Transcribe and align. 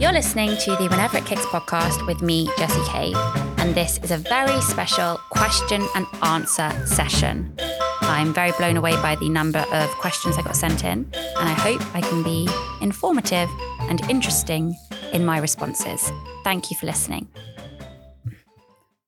You're 0.00 0.12
listening 0.12 0.56
to 0.58 0.76
the 0.76 0.86
Whenever 0.88 1.18
It 1.18 1.26
Kicks 1.26 1.44
podcast 1.46 2.06
with 2.06 2.22
me, 2.22 2.48
Jessie 2.56 2.88
Cave, 2.88 3.16
and 3.58 3.74
this 3.74 3.98
is 3.98 4.12
a 4.12 4.16
very 4.16 4.60
special 4.60 5.18
question 5.30 5.84
and 5.96 6.06
answer 6.22 6.70
session. 6.86 7.52
I'm 8.02 8.32
very 8.32 8.52
blown 8.52 8.76
away 8.76 8.92
by 9.02 9.16
the 9.16 9.28
number 9.28 9.58
of 9.72 9.90
questions 9.96 10.38
I 10.38 10.42
got 10.42 10.54
sent 10.54 10.84
in, 10.84 11.10
and 11.12 11.48
I 11.48 11.52
hope 11.52 11.82
I 11.96 12.00
can 12.00 12.22
be 12.22 12.48
informative 12.80 13.48
and 13.80 14.00
interesting 14.08 14.76
in 15.12 15.24
my 15.24 15.38
responses. 15.38 16.12
Thank 16.44 16.70
you 16.70 16.76
for 16.76 16.86
listening. 16.86 17.26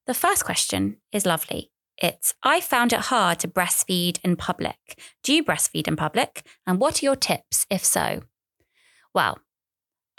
The 0.08 0.14
first 0.14 0.44
question 0.44 0.96
is 1.12 1.24
lovely. 1.24 1.70
It's 1.98 2.34
I 2.42 2.60
found 2.60 2.92
it 2.92 2.98
hard 2.98 3.38
to 3.38 3.48
breastfeed 3.48 4.18
in 4.24 4.34
public. 4.34 5.00
Do 5.22 5.32
you 5.32 5.44
breastfeed 5.44 5.86
in 5.86 5.94
public? 5.94 6.44
And 6.66 6.80
what 6.80 7.00
are 7.00 7.04
your 7.04 7.14
tips 7.14 7.64
if 7.70 7.84
so? 7.84 8.22
Well, 9.14 9.38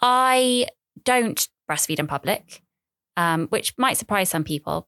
I 0.02 0.68
don't 1.04 1.48
breastfeed 1.70 2.00
in 2.00 2.08
public, 2.08 2.62
um, 3.18 3.48
which 3.48 3.74
might 3.78 3.98
surprise 3.98 4.30
some 4.30 4.44
people. 4.44 4.88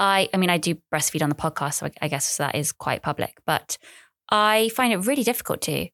I, 0.00 0.28
I 0.32 0.36
mean, 0.36 0.50
I 0.50 0.58
do 0.58 0.76
breastfeed 0.92 1.22
on 1.22 1.28
the 1.28 1.34
podcast, 1.34 1.74
so 1.74 1.86
I, 1.86 1.90
I 2.02 2.08
guess 2.08 2.36
that 2.36 2.54
is 2.54 2.72
quite 2.72 3.02
public, 3.02 3.38
but 3.46 3.78
I 4.30 4.68
find 4.70 4.92
it 4.92 4.98
really 4.98 5.24
difficult 5.24 5.60
to. 5.62 5.88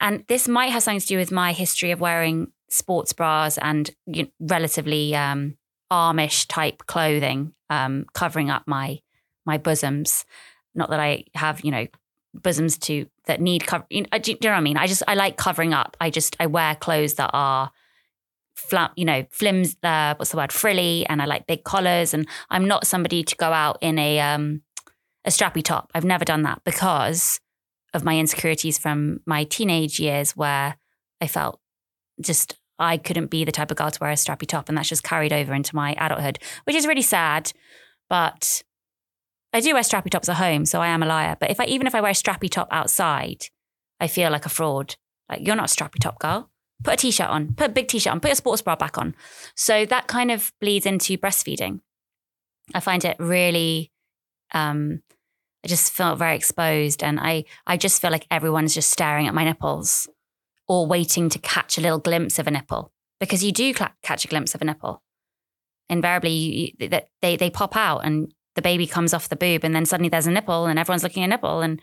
And 0.00 0.24
this 0.28 0.48
might 0.48 0.70
have 0.72 0.82
something 0.82 1.00
to 1.00 1.06
do 1.06 1.18
with 1.18 1.30
my 1.30 1.52
history 1.52 1.90
of 1.90 2.00
wearing 2.00 2.52
sports 2.70 3.12
bras 3.12 3.58
and 3.58 3.90
you 4.06 4.24
know, 4.24 4.28
relatively 4.40 5.14
um, 5.14 5.56
armish 5.92 6.46
type 6.48 6.86
clothing, 6.86 7.52
um, 7.70 8.06
covering 8.14 8.50
up 8.50 8.62
my 8.66 9.00
my 9.44 9.58
bosoms. 9.58 10.24
Not 10.74 10.90
that 10.90 11.00
I 11.00 11.24
have, 11.34 11.60
you 11.60 11.70
know, 11.70 11.86
bosoms 12.34 12.78
to 12.78 13.06
that 13.26 13.40
need 13.40 13.66
cover. 13.66 13.84
You 13.90 14.02
know, 14.02 14.18
do, 14.18 14.32
you 14.32 14.38
know 14.42 14.50
what 14.50 14.56
I 14.56 14.60
mean? 14.60 14.76
I 14.76 14.86
just 14.86 15.02
I 15.06 15.14
like 15.14 15.36
covering 15.36 15.74
up. 15.74 15.96
I 16.00 16.10
just 16.10 16.36
I 16.40 16.46
wear 16.46 16.74
clothes 16.74 17.14
that 17.14 17.30
are 17.32 17.70
flat, 18.54 18.92
you 18.96 19.04
know, 19.04 19.22
flims, 19.24 19.76
uh, 19.82 20.14
what's 20.16 20.30
the 20.30 20.36
word, 20.36 20.52
frilly, 20.52 21.06
and 21.06 21.22
I 21.22 21.26
like 21.26 21.46
big 21.46 21.64
collars. 21.64 22.14
And 22.14 22.26
I'm 22.50 22.66
not 22.66 22.86
somebody 22.86 23.22
to 23.22 23.36
go 23.36 23.52
out 23.52 23.78
in 23.80 23.98
a 23.98 24.20
um, 24.20 24.62
a 25.24 25.30
strappy 25.30 25.62
top. 25.62 25.90
I've 25.94 26.04
never 26.04 26.24
done 26.24 26.42
that 26.42 26.62
because 26.64 27.40
of 27.94 28.04
my 28.04 28.18
insecurities 28.18 28.78
from 28.78 29.20
my 29.26 29.44
teenage 29.44 30.00
years, 30.00 30.36
where 30.36 30.76
I 31.20 31.26
felt 31.26 31.60
just 32.20 32.58
I 32.78 32.96
couldn't 32.96 33.30
be 33.30 33.44
the 33.44 33.52
type 33.52 33.70
of 33.70 33.76
girl 33.76 33.90
to 33.90 33.98
wear 34.00 34.10
a 34.10 34.14
strappy 34.14 34.46
top, 34.46 34.68
and 34.68 34.76
that's 34.76 34.88
just 34.88 35.02
carried 35.02 35.32
over 35.32 35.54
into 35.54 35.76
my 35.76 35.94
adulthood, 35.98 36.38
which 36.64 36.76
is 36.76 36.86
really 36.86 37.02
sad. 37.02 37.52
But 38.08 38.62
I 39.52 39.60
do 39.60 39.74
wear 39.74 39.82
strappy 39.82 40.10
tops 40.10 40.28
at 40.28 40.36
home, 40.36 40.66
so 40.66 40.80
I 40.80 40.88
am 40.88 41.02
a 41.02 41.06
liar. 41.06 41.36
But 41.38 41.50
if 41.50 41.60
I 41.60 41.64
even 41.64 41.86
if 41.86 41.94
I 41.94 42.00
wear 42.00 42.10
a 42.10 42.14
strappy 42.14 42.50
top 42.50 42.68
outside, 42.70 43.46
I 44.00 44.06
feel 44.08 44.30
like 44.30 44.46
a 44.46 44.50
fraud. 44.50 44.96
Like 45.28 45.46
you're 45.46 45.56
not 45.56 45.70
a 45.70 45.74
strappy 45.74 45.98
top 46.00 46.18
girl 46.18 46.51
put 46.82 46.94
a 46.94 46.96
t-shirt 46.96 47.28
on, 47.28 47.54
put 47.54 47.70
a 47.70 47.72
big 47.72 47.88
t-shirt 47.88 48.12
on, 48.12 48.20
put 48.20 48.28
your 48.28 48.36
sports 48.36 48.62
bra 48.62 48.76
back 48.76 48.98
on. 48.98 49.14
So 49.54 49.84
that 49.86 50.06
kind 50.06 50.30
of 50.30 50.52
bleeds 50.60 50.86
into 50.86 51.16
breastfeeding. 51.18 51.80
I 52.74 52.80
find 52.80 53.04
it 53.04 53.16
really 53.18 53.90
um 54.54 55.02
I 55.64 55.68
just 55.68 55.92
felt 55.92 56.18
very 56.18 56.36
exposed 56.36 57.02
and 57.02 57.20
I 57.20 57.44
I 57.66 57.76
just 57.76 58.00
feel 58.00 58.10
like 58.10 58.26
everyone's 58.30 58.74
just 58.74 58.90
staring 58.90 59.26
at 59.26 59.34
my 59.34 59.44
nipples 59.44 60.08
or 60.68 60.86
waiting 60.86 61.28
to 61.28 61.38
catch 61.38 61.78
a 61.78 61.80
little 61.80 61.98
glimpse 61.98 62.38
of 62.38 62.46
a 62.46 62.50
nipple 62.50 62.92
because 63.20 63.44
you 63.44 63.52
do 63.52 63.72
cl- 63.72 63.90
catch 64.02 64.24
a 64.24 64.28
glimpse 64.28 64.54
of 64.54 64.62
a 64.62 64.64
nipple. 64.64 65.02
Invariably 65.88 66.32
you, 66.32 66.68
you, 66.78 67.00
they 67.20 67.36
they 67.36 67.50
pop 67.50 67.76
out 67.76 68.00
and 68.00 68.32
the 68.54 68.62
baby 68.62 68.86
comes 68.86 69.14
off 69.14 69.28
the 69.28 69.36
boob 69.36 69.64
and 69.64 69.74
then 69.74 69.86
suddenly 69.86 70.08
there's 70.08 70.26
a 70.26 70.30
nipple 70.30 70.66
and 70.66 70.78
everyone's 70.78 71.02
looking 71.02 71.22
at 71.22 71.26
a 71.26 71.30
nipple 71.30 71.60
and 71.60 71.80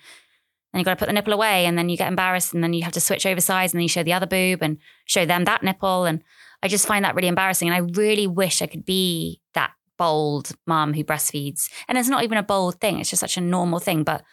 then 0.72 0.80
you 0.80 0.86
got 0.86 0.92
to 0.92 0.98
put 0.98 1.08
the 1.08 1.14
nipple 1.14 1.34
away 1.34 1.66
and 1.66 1.78
then 1.78 1.89
you 1.89 1.98
get 1.98 2.08
embarrassed 2.08 2.53
and 2.53 2.64
then 2.64 2.73
you 2.73 2.84
have 2.84 2.94
to 2.94 3.02
switch 3.02 3.25
over 3.25 3.42
sides 3.42 3.73
and 3.73 3.80
then 3.80 3.84
you 3.84 3.89
show 3.89 4.03
the 4.03 4.14
other 4.14 4.28
boob 4.28 4.62
and 4.62 4.78
show 5.06 5.26
them 5.26 5.45
that 5.45 5.64
nipple. 5.64 6.06
And 6.06 6.23
I 6.61 6.67
just 6.67 6.86
find 6.86 7.03
that 7.03 7.16
really 7.16 7.28
embarrassing. 7.28 7.67
And 7.70 7.76
I 7.76 8.00
really 8.00 8.28
wish 8.28 8.61
I 8.61 8.67
could 8.67 8.86
be 8.86 9.42
that 9.56 9.72
bold 9.98 10.52
mom 10.67 10.94
who 10.94 11.03
breastfeeds. 11.03 11.70
And 11.88 11.98
it's 11.98 12.08
not 12.08 12.23
even 12.23 12.38
a 12.38 12.44
bold 12.44 12.80
thing, 12.80 13.00
it's 13.00 13.09
just 13.09 13.20
such 13.20 13.38
a 13.38 13.42
normal 13.42 13.80
thing. 13.80 14.04
But 14.04 14.23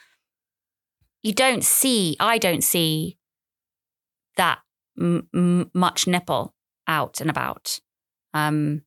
you 1.22 1.32
don't 1.32 1.64
see, 1.64 2.16
I 2.20 2.38
don't 2.38 2.62
see 2.62 3.18
that 4.36 4.58
m- 4.98 5.28
m- 5.34 5.70
much 5.72 6.06
nipple 6.06 6.54
out 6.86 7.20
and 7.20 7.30
about. 7.30 7.80
Um, 8.34 8.82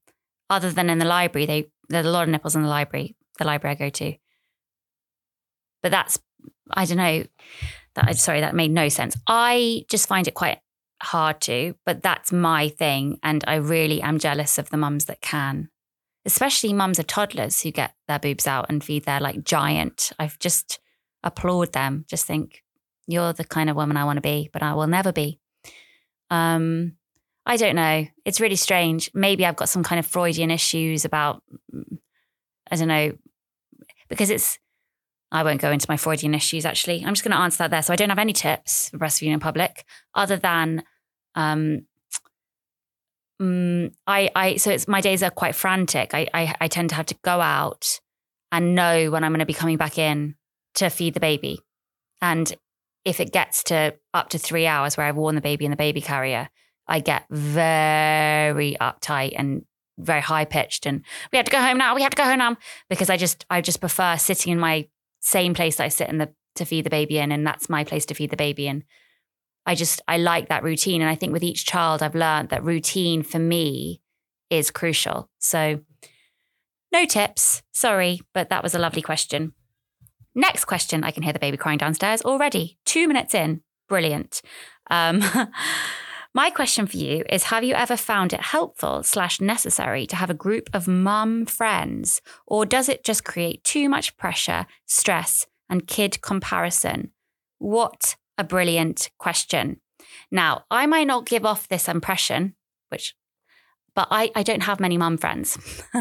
other 0.50 0.72
than 0.72 0.90
in 0.90 1.00
the 1.00 1.06
library, 1.06 1.46
they 1.46 1.72
there's 1.90 2.06
a 2.06 2.12
lot 2.12 2.24
of 2.24 2.30
nipples 2.30 2.56
in 2.56 2.62
the 2.62 2.70
library, 2.70 3.16
the 3.40 3.46
library 3.46 3.76
I 3.76 3.80
go 3.80 3.90
to. 3.90 4.14
But 5.82 5.92
that's 5.92 6.20
I 6.72 6.86
don't 6.86 6.98
know. 6.98 7.24
That 7.96 8.06
I, 8.08 8.12
sorry, 8.14 8.42
that 8.42 8.56
made 8.56 8.72
no 8.72 8.90
sense. 8.90 9.18
I 9.28 9.86
just 9.90 10.08
find 10.08 10.28
it 10.28 10.34
quite 10.34 10.60
hard 11.02 11.42
to, 11.42 11.76
but 11.86 12.04
that's 12.04 12.32
my 12.32 12.70
thing, 12.70 13.20
and 13.24 13.44
I 13.48 13.56
really 13.56 14.02
am 14.02 14.20
jealous 14.20 14.58
of 14.58 14.70
the 14.70 14.78
mums 14.78 15.06
that 15.06 15.22
can, 15.22 15.70
especially 16.26 16.74
mums 16.74 17.00
of 17.00 17.08
toddlers 17.08 17.62
who 17.62 17.72
get 17.72 17.96
their 18.08 18.20
boobs 18.20 18.48
out 18.48 18.68
and 18.70 18.84
feed 18.84 19.06
their 19.06 19.20
like 19.20 19.44
giant. 19.44 20.12
I've 20.20 20.38
just 20.40 20.80
applaud 21.24 21.74
them. 21.74 22.06
Just 22.08 22.26
think 22.26 22.64
you're 23.08 23.34
the 23.34 23.44
kind 23.44 23.70
of 23.70 23.76
woman 23.76 23.98
I 23.98 24.06
want 24.06 24.18
to 24.18 24.22
be, 24.22 24.50
but 24.54 24.62
I 24.62 24.74
will 24.74 24.88
never 24.88 25.12
be. 25.12 25.40
Um, 26.30 26.94
I 27.46 27.58
don't 27.58 27.76
know. 27.76 28.06
It's 28.26 28.40
really 28.40 28.56
strange. 28.56 29.10
Maybe 29.14 29.46
I've 29.46 29.56
got 29.56 29.70
some 29.70 29.84
kind 29.84 29.98
of 29.98 30.06
Freudian 30.06 30.52
issues 30.52 31.06
about, 31.06 31.42
I 32.70 32.76
don't 32.76 32.88
know, 32.88 33.18
because 34.10 34.30
it's 34.30 34.60
I 35.32 35.44
won't 35.44 35.62
go 35.62 35.72
into 35.72 35.86
my 35.90 35.98
Freudian 35.98 36.34
issues 36.34 36.66
actually. 36.66 37.04
I'm 37.06 37.14
just 37.14 37.24
going 37.24 37.36
to 37.36 37.42
answer 37.42 37.60
that 37.60 37.72
there. 37.72 37.82
So 37.82 37.94
I 37.94 37.96
don't 37.96 38.10
have 38.10 38.20
any 38.20 38.34
tips 38.34 38.90
for 38.90 38.98
breastfeeding 38.98 39.34
in 39.34 39.40
public 39.40 39.86
other 40.16 40.38
than 40.38 40.84
um, 41.36 41.86
um 43.40 43.92
I 44.08 44.30
I 44.36 44.56
so 44.58 44.72
it's 44.72 44.88
my 44.88 45.02
days 45.02 45.24
are 45.24 45.30
quite 45.30 45.56
frantic. 45.56 46.14
I, 46.14 46.28
I 46.34 46.56
I 46.62 46.68
tend 46.68 46.90
to 46.90 46.96
have 46.96 47.06
to 47.08 47.16
go 47.24 47.40
out 47.40 48.00
and 48.52 48.76
know 48.76 49.12
when 49.12 49.24
I'm 49.24 49.32
going 49.32 49.40
to 49.40 49.46
be 49.46 49.54
coming 49.54 49.78
back 49.78 49.98
in 49.98 50.36
to 50.76 50.90
feed 50.90 51.14
the 51.14 51.20
baby. 51.20 51.60
And 52.22 52.54
if 53.06 53.20
it 53.20 53.32
gets 53.32 53.64
to 53.66 53.96
up 54.14 54.30
to 54.30 54.38
3 54.38 54.66
hours 54.66 54.98
where 54.98 55.08
I've 55.08 55.16
worn 55.16 55.36
the 55.36 55.42
baby 55.42 55.66
in 55.66 55.72
the 55.72 55.78
baby 55.78 56.02
carrier, 56.02 56.50
I 56.88 57.00
get 57.00 57.26
very 57.30 58.76
uptight 58.82 59.34
and 59.38 59.66
very 60.00 60.22
high 60.22 60.46
pitched 60.46 60.86
and 60.86 61.04
we 61.32 61.38
have 61.38 61.46
to 61.46 61.52
go 61.52 61.62
home 61.62 61.78
now 61.78 61.94
we 61.94 62.02
have 62.02 62.12
to 62.12 62.18
go 62.18 62.24
home 62.24 62.40
now 62.40 62.56
because 62.90 63.10
i 63.10 63.18
just 63.18 63.46
i 63.50 63.60
just 63.60 63.82
prefer 63.82 64.16
sitting 64.18 64.54
in 64.54 64.58
my 64.58 64.88
same 65.20 65.54
place 65.54 65.78
that 65.78 65.86
I 65.86 65.90
sit 65.90 66.10
in 66.10 66.18
the 66.18 66.34
to 66.56 66.66
feed 66.66 66.86
the 66.86 66.90
baby 66.90 67.18
in, 67.18 67.32
and 67.32 67.46
that's 67.46 67.70
my 67.70 67.84
place 67.84 68.06
to 68.08 68.14
feed 68.14 68.32
the 68.32 68.38
baby 68.38 68.68
in. 68.68 68.84
I 69.66 69.76
just 69.76 70.02
I 70.08 70.18
like 70.18 70.50
that 70.50 70.64
routine, 70.64 71.02
and 71.02 71.10
I 71.10 71.16
think 71.16 71.34
with 71.34 71.44
each 71.44 71.66
child, 71.66 72.02
I've 72.02 72.16
learned 72.16 72.50
that 72.50 72.64
routine 72.64 73.24
for 73.24 73.40
me 73.40 74.02
is 74.50 74.72
crucial. 74.72 75.30
So, 75.40 75.82
no 76.92 77.06
tips, 77.06 77.62
sorry, 77.72 78.22
but 78.34 78.50
that 78.50 78.64
was 78.64 78.74
a 78.74 78.80
lovely 78.80 79.02
question. 79.02 79.54
Next 80.36 80.66
question, 80.66 81.04
I 81.04 81.12
can 81.12 81.24
hear 81.24 81.34
the 81.34 81.40
baby 81.40 81.58
crying 81.58 81.78
downstairs 81.78 82.22
already. 82.22 82.78
Two 82.86 83.08
minutes 83.08 83.34
in, 83.34 83.62
brilliant. 83.88 84.42
Um, 84.90 85.24
My 86.40 86.50
question 86.50 86.88
for 86.88 86.96
you 86.96 87.26
is 87.30 87.44
Have 87.52 87.66
you 87.66 87.74
ever 87.74 87.98
found 87.98 88.32
it 88.32 88.40
helpful 88.40 89.04
slash 89.04 89.42
necessary 89.42 90.08
to 90.08 90.16
have 90.16 90.30
a 90.30 90.34
group 90.46 90.70
of 90.72 90.88
mum 90.88 91.46
friends, 91.46 92.22
or 92.48 92.66
does 92.66 92.88
it 92.88 93.04
just 93.04 93.26
create 93.26 93.62
too 93.66 93.90
much 93.90 94.16
pressure, 94.16 94.66
stress, 94.86 95.48
and 95.70 95.86
kid 95.86 96.22
comparison? 96.22 97.12
What 97.58 98.16
a 98.38 98.46
brilliant 98.46 99.12
question. 99.18 99.82
Now, 100.32 100.64
I 100.72 100.86
might 100.86 101.08
not 101.08 101.26
give 101.26 101.46
off 101.46 101.68
this 101.68 101.90
impression, 101.90 102.56
which, 102.88 103.16
but 103.94 104.08
I, 104.10 104.32
I 104.34 104.44
don't 104.44 104.64
have 104.64 104.80
many 104.80 104.98
mum 104.98 105.18
friends. 105.18 105.58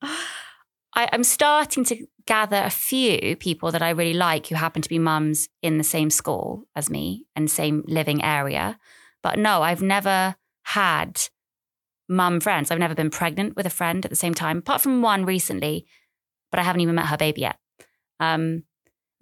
I, 0.00 1.10
am 1.12 1.24
starting 1.24 1.84
to 1.84 2.06
gather 2.24 2.62
a 2.64 2.70
few 2.70 3.36
people 3.36 3.70
that 3.72 3.82
I 3.82 3.90
really 3.90 4.14
like 4.14 4.46
who 4.46 4.54
happen 4.54 4.80
to 4.80 4.88
be 4.88 4.98
mums 4.98 5.50
in 5.60 5.76
the 5.76 5.84
same 5.84 6.08
school 6.08 6.64
as 6.74 6.88
me 6.88 7.26
and 7.36 7.50
same 7.50 7.84
living 7.86 8.24
area. 8.24 8.78
But 9.24 9.38
no, 9.38 9.62
I've 9.62 9.82
never 9.82 10.36
had 10.64 11.20
mum 12.08 12.40
friends. 12.40 12.70
I've 12.70 12.78
never 12.78 12.94
been 12.94 13.10
pregnant 13.10 13.56
with 13.56 13.64
a 13.64 13.70
friend 13.70 14.04
at 14.04 14.10
the 14.10 14.16
same 14.16 14.34
time, 14.34 14.58
apart 14.58 14.82
from 14.82 15.00
one 15.00 15.24
recently, 15.24 15.86
but 16.50 16.60
I 16.60 16.62
haven't 16.62 16.82
even 16.82 16.94
met 16.94 17.06
her 17.06 17.16
baby 17.16 17.40
yet. 17.40 17.58
Um, 18.20 18.64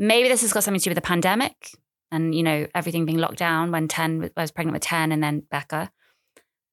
maybe 0.01 0.29
this 0.29 0.43
has 0.43 0.53
got 0.53 0.65
something 0.65 0.81
to 0.81 0.85
do 0.85 0.91
with 0.91 0.97
the 0.97 1.03
pandemic 1.03 1.71
and, 2.11 2.35
you 2.35 2.43
know, 2.43 2.67
everything 2.75 3.07
being 3.07 3.19
locked 3.19 3.39
down 3.39 3.71
when 3.71 3.87
10, 3.87 4.31
I 4.37 4.41
was 4.41 4.51
pregnant 4.51 4.75
with 4.75 4.83
10 4.83 5.13
and 5.13 5.23
then 5.23 5.45
Becca. 5.51 5.93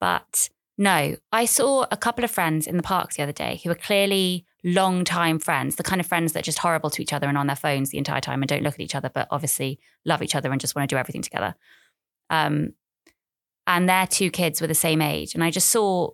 But 0.01 0.49
no, 0.79 1.15
I 1.31 1.45
saw 1.45 1.85
a 1.91 1.97
couple 1.97 2.25
of 2.25 2.31
friends 2.31 2.65
in 2.65 2.77
the 2.77 2.83
parks 2.83 3.15
the 3.15 3.23
other 3.23 3.31
day 3.31 3.61
who 3.63 3.69
were 3.69 3.75
clearly 3.75 4.43
long 4.63 5.03
time 5.03 5.37
friends, 5.37 5.75
the 5.75 5.83
kind 5.83 6.01
of 6.01 6.07
friends 6.07 6.33
that 6.33 6.39
are 6.39 6.43
just 6.43 6.59
horrible 6.59 6.89
to 6.89 7.01
each 7.03 7.13
other 7.13 7.27
and 7.27 7.37
on 7.37 7.45
their 7.45 7.55
phones 7.55 7.91
the 7.91 7.99
entire 7.99 8.21
time 8.21 8.41
and 8.41 8.49
don't 8.49 8.63
look 8.63 8.73
at 8.73 8.79
each 8.79 8.95
other, 8.95 9.11
but 9.13 9.27
obviously 9.29 9.79
love 10.03 10.23
each 10.23 10.33
other 10.33 10.51
and 10.51 10.59
just 10.59 10.75
want 10.75 10.89
to 10.89 10.95
do 10.95 10.99
everything 10.99 11.21
together. 11.21 11.53
Um, 12.31 12.73
and 13.69 13.87
their 13.87 14.07
two 14.07 14.31
kids 14.31 14.59
were 14.59 14.67
the 14.67 14.73
same 14.73 14.99
age. 14.99 15.35
And 15.35 15.43
I 15.43 15.51
just 15.51 15.69
saw 15.69 16.09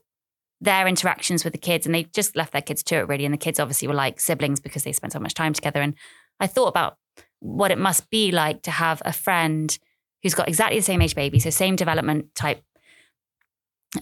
their 0.59 0.87
interactions 0.87 1.45
with 1.45 1.53
the 1.53 1.59
kids 1.59 1.85
and 1.85 1.95
they 1.95 2.03
just 2.03 2.35
left 2.35 2.51
their 2.51 2.61
kids 2.61 2.83
to 2.83 2.95
it 2.95 3.07
really. 3.07 3.23
And 3.23 3.33
the 3.33 3.37
kids 3.39 3.61
obviously 3.61 3.87
were 3.87 3.93
like 3.93 4.19
siblings 4.19 4.59
because 4.59 4.83
they 4.83 4.91
spent 4.91 5.13
so 5.13 5.19
much 5.19 5.33
time 5.33 5.53
together. 5.53 5.81
And 5.81 5.95
I 6.39 6.47
thought 6.47 6.67
about 6.67 6.97
what 7.39 7.71
it 7.71 7.77
must 7.77 8.09
be 8.09 8.31
like 8.31 8.61
to 8.63 8.71
have 8.71 9.01
a 9.05 9.13
friend 9.13 9.77
who's 10.21 10.33
got 10.33 10.49
exactly 10.49 10.77
the 10.77 10.83
same 10.83 11.01
age 11.01 11.15
baby, 11.15 11.39
so 11.39 11.49
same 11.49 11.77
development 11.77 12.35
type 12.35 12.61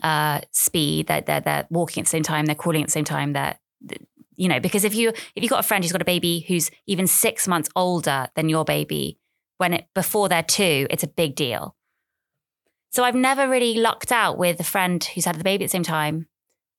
uh, 0.01 0.41
speed. 0.51 1.05
They're, 1.05 1.21
they're 1.21 1.41
they're 1.41 1.67
walking 1.69 2.01
at 2.01 2.05
the 2.05 2.11
same 2.11 2.23
time. 2.23 2.47
They're 2.47 2.55
crawling 2.55 2.81
at 2.81 2.87
the 2.87 2.91
same 2.91 3.05
time. 3.05 3.33
They're 3.33 3.57
you 4.35 4.47
know 4.47 4.59
because 4.59 4.83
if 4.83 4.95
you 4.95 5.09
if 5.09 5.43
you've 5.43 5.51
got 5.51 5.59
a 5.59 5.67
friend 5.67 5.83
who's 5.83 5.91
got 5.91 6.01
a 6.01 6.05
baby 6.05 6.43
who's 6.47 6.71
even 6.87 7.05
six 7.05 7.47
months 7.47 7.69
older 7.75 8.29
than 8.35 8.49
your 8.49 8.65
baby 8.65 9.19
when 9.57 9.73
it 9.73 9.85
before 9.93 10.27
they're 10.27 10.41
two, 10.41 10.87
it's 10.89 11.03
a 11.03 11.07
big 11.07 11.35
deal. 11.35 11.75
So 12.93 13.03
I've 13.03 13.15
never 13.15 13.49
really 13.49 13.73
lucked 13.75 14.11
out 14.11 14.37
with 14.37 14.59
a 14.59 14.63
friend 14.63 15.03
who's 15.03 15.25
had 15.25 15.35
the 15.35 15.43
baby 15.43 15.63
at 15.63 15.67
the 15.67 15.71
same 15.71 15.83
time, 15.83 16.27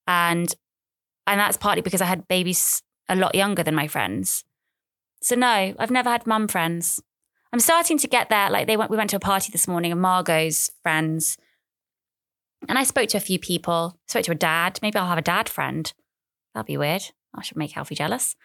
and 0.07 0.55
and 1.27 1.41
that's 1.41 1.57
partly 1.57 1.83
because 1.83 2.01
I 2.01 2.07
had 2.07 2.29
babies 2.29 2.83
a 3.09 3.17
lot 3.17 3.35
younger 3.35 3.63
than 3.63 3.75
my 3.75 3.89
friends. 3.89 4.45
So 5.21 5.35
no, 5.35 5.75
I've 5.79 5.91
never 5.91 6.11
had 6.11 6.27
mum 6.27 6.49
friends. 6.49 7.03
I'm 7.53 7.61
starting 7.61 7.99
to 7.99 8.09
get 8.09 8.29
there. 8.31 8.51
Like 8.51 8.67
they 8.67 8.77
went, 8.77 8.91
we 8.91 8.97
went 8.97 9.11
to 9.11 9.17
a 9.17 9.21
party 9.21 9.51
this 9.53 9.69
morning, 9.69 9.93
and 9.93 10.01
Margot's 10.01 10.71
friends 10.83 11.37
and 12.69 12.79
I 12.79 12.85
spoke 12.85 13.09
to 13.11 13.17
a 13.17 13.21
few 13.21 13.39
people, 13.39 13.99
spoke 14.07 14.25
to 14.25 14.33
a 14.33 14.37
dad. 14.37 14.79
Maybe 14.83 14.99
I'll 14.99 15.09
have 15.09 15.19
a 15.19 15.23
dad 15.23 15.49
friend. 15.49 15.93
That'd 16.55 16.67
be 16.67 16.77
weird. 16.77 17.03
I 17.35 17.43
should 17.43 17.57
make 17.57 17.77
Alfie 17.77 17.95
jealous. 17.95 18.37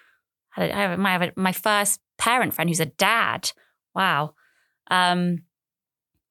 I 0.57 0.71
I 0.71 0.81
have 1.11 1.21
a, 1.21 1.33
my 1.35 1.51
first 1.51 1.99
parent 2.17 2.53
friend 2.53 2.69
who's 2.69 2.79
a 2.79 2.85
dad. 2.87 3.51
Wow. 3.95 4.33
Um, 4.89 5.43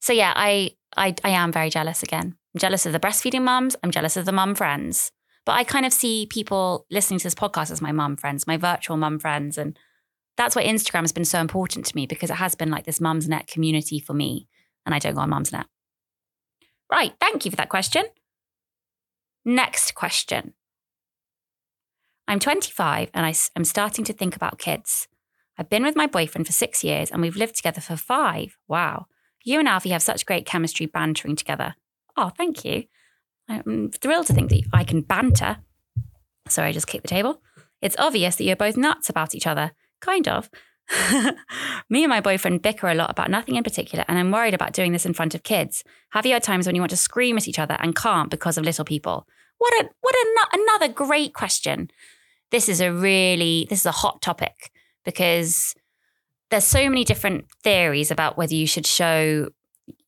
so 0.01 0.13
yeah, 0.13 0.33
I, 0.35 0.73
I 0.99 1.15
I 1.25 1.31
am 1.31 1.53
very 1.53 1.71
jealous 1.71 2.03
again. 2.03 2.37
I'm 2.55 2.59
jealous 2.59 2.87
of 2.87 2.93
the 2.93 3.01
breastfeeding 3.01 3.43
mums. 3.43 3.77
I'm 3.83 3.91
jealous 3.91 4.17
of 4.17 4.25
the 4.25 4.33
mum 4.33 4.55
friends. 4.55 5.13
But 5.49 5.53
I 5.53 5.65
kind 5.65 5.87
of 5.87 5.95
see 5.95 6.27
people 6.27 6.85
listening 6.91 7.21
to 7.21 7.25
this 7.25 7.35
podcast 7.35 7.71
as 7.71 7.81
my 7.81 7.91
mum 7.91 8.17
friends, 8.17 8.47
my 8.47 8.59
virtual 8.59 8.99
mum 8.99 9.19
friends. 9.19 9.57
And 9.57 9.79
that's 10.37 10.55
why 10.55 10.63
Instagram 10.63 11.01
has 11.01 11.13
been 11.13 11.25
so 11.25 11.41
important 11.41 11.87
to 11.87 11.97
me 11.97 12.07
because 12.07 12.29
it 12.29 12.35
has 12.37 12.55
been 12.55 12.71
like 12.71 12.85
this 12.85 12.99
Mumsnet 12.99 13.47
community 13.47 13.99
for 13.99 14.13
me. 14.13 14.47
And 14.85 14.95
I 14.95 14.99
don't 14.99 15.15
go 15.15 15.23
on 15.23 15.31
Mumsnet. 15.31 15.65
Right. 16.93 17.15
Thank 17.19 17.47
you 17.47 17.51
for 17.51 17.57
that 17.57 17.71
question. 17.71 18.05
Next 19.43 19.95
question. 19.95 20.53
I'm 22.27 22.41
25 22.41 23.11
and 23.15 23.25
I, 23.25 23.35
am 23.57 23.65
starting 23.65 24.05
to 24.05 24.13
think 24.13 24.37
about 24.37 24.59
kids. 24.59 25.09
I've 25.57 25.71
been 25.71 25.83
with 25.83 25.97
my 25.97 26.07
boyfriend 26.07 26.47
for 26.47 26.53
six 26.53 26.85
years 26.85 27.11
and 27.11 27.23
we've 27.23 27.37
lived 27.37 27.57
together 27.57 27.81
for 27.81 27.97
five. 27.97 28.59
Wow. 28.69 29.07
You 29.45 29.59
and 29.59 29.69
Alfie 29.69 29.91
have 29.91 30.03
such 30.03 30.27
great 30.27 30.47
chemistry 30.47 30.87
bantering 30.87 31.37
together. 31.37 31.75
Oh, 32.17 32.31
thank 32.37 32.65
you. 32.65 32.85
I'm 33.49 33.91
thrilled 33.91 34.27
to 34.27 34.35
think 34.35 34.51
that 34.51 34.65
I 34.73 34.85
can 34.85 35.01
banter. 35.01 35.59
Sorry, 36.49 36.69
I 36.69 36.73
just 36.73 36.87
kicked 36.87 37.05
the 37.05 37.09
table. 37.09 37.41
It's 37.81 37.97
obvious 37.99 38.37
that 38.37 38.45
you're 38.45 38.57
both 38.57 38.77
nuts 38.77 39.09
about 39.09 39.35
each 39.35 39.47
other. 39.47 39.73
Kind 40.01 40.29
of. 40.29 40.51
Me 41.91 42.03
and 42.03 42.09
my 42.09 42.21
boyfriend 42.21 42.63
bicker 42.63 42.89
a 42.89 42.95
lot 42.95 43.11
about 43.11 43.31
nothing 43.31 43.57
in 43.57 43.65
particular, 43.65 44.05
and 44.09 44.19
I'm 44.19 44.31
worried 44.31 44.55
about 44.55 44.73
doing 44.73 44.93
this 44.93 45.05
in 45.05 45.13
front 45.13 45.35
of 45.35 45.43
kids. 45.43 45.85
Have 46.11 46.25
you 46.25 46.33
had 46.33 46.43
times 46.43 46.67
when 46.67 46.75
you 46.75 46.81
want 46.81 46.91
to 46.91 46.97
scream 46.97 47.37
at 47.37 47.47
each 47.47 47.59
other 47.59 47.77
and 47.81 47.95
can't 47.95 48.31
because 48.31 48.57
of 48.57 48.65
little 48.65 48.85
people? 48.85 49.27
What 49.59 49.75
a 49.85 49.91
what 50.01 50.15
a, 50.15 50.59
another 50.59 50.89
great 50.93 51.35
question. 51.35 51.91
This 52.51 52.69
is 52.69 52.81
a 52.81 52.93
really 52.93 53.67
this 53.69 53.81
is 53.81 53.87
a 53.87 53.93
hot 53.93 54.23
topic 54.23 54.71
because 55.05 55.75
there's 56.51 56.65
so 56.65 56.89
many 56.89 57.05
different 57.05 57.47
theories 57.63 58.11
about 58.11 58.37
whether 58.37 58.55
you 58.55 58.67
should 58.67 58.87
show 58.87 59.49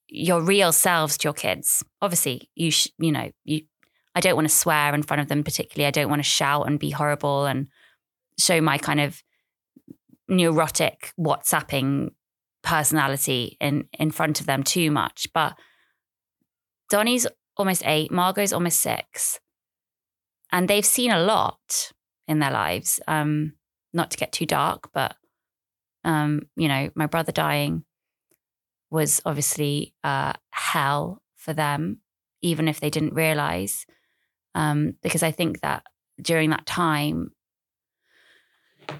your 0.09 0.41
real 0.43 0.73
selves 0.73 1.19
to 1.19 1.27
your 1.27 1.35
kids. 1.35 1.85
Obviously, 2.01 2.49
you 2.55 2.71
sh- 2.71 2.89
you 2.99 3.13
know 3.13 3.31
you. 3.45 3.63
I 4.15 4.21
don't 4.21 4.35
want 4.35 4.49
to 4.49 4.55
swear 4.55 4.93
in 4.95 5.03
front 5.03 5.21
of 5.21 5.29
them 5.29 5.45
particularly. 5.45 5.87
I 5.87 5.93
don't 5.93 6.11
want 6.11 6.21
to 6.21 6.29
shout 6.29 6.67
and 6.67 6.81
be 6.81 6.91
horrible 6.91 7.47
and 7.47 7.69
show 8.39 8.61
my 8.61 8.77
kind 8.77 9.01
of 9.01 9.23
neurotic 10.29 11.13
WhatsApping 11.19 12.11
personality 12.63 13.57
in 13.61 13.89
in 13.99 14.11
front 14.11 14.41
of 14.41 14.47
them 14.47 14.63
too 14.63 14.91
much. 14.91 15.29
But 15.33 15.55
Donnie's 16.89 17.27
almost 17.57 17.83
eight, 17.85 18.11
Margot's 18.11 18.53
almost 18.53 18.81
six, 18.81 19.39
and 20.51 20.67
they've 20.67 20.85
seen 20.85 21.11
a 21.11 21.21
lot 21.21 21.93
in 22.27 22.39
their 22.39 22.51
lives. 22.51 23.01
Um, 23.07 23.55
not 23.93 24.11
to 24.13 24.17
get 24.17 24.33
too 24.33 24.47
dark, 24.47 24.91
but 24.93 25.17
um, 26.05 26.43
you 26.57 26.69
know, 26.69 26.91
my 26.95 27.07
brother 27.07 27.33
dying 27.33 27.85
was 28.91 29.21
obviously 29.25 29.95
uh, 30.03 30.33
hell 30.51 31.23
for 31.37 31.53
them, 31.53 32.01
even 32.43 32.69
if 32.69 32.81
they 32.81 32.91
didn't 32.91 33.15
realize. 33.15 33.87
Um, 34.55 34.95
because 35.03 35.23
I 35.23 35.31
think 35.31 35.61
that 35.61 35.85
during 36.21 36.51
that 36.51 36.67
time, 36.67 37.33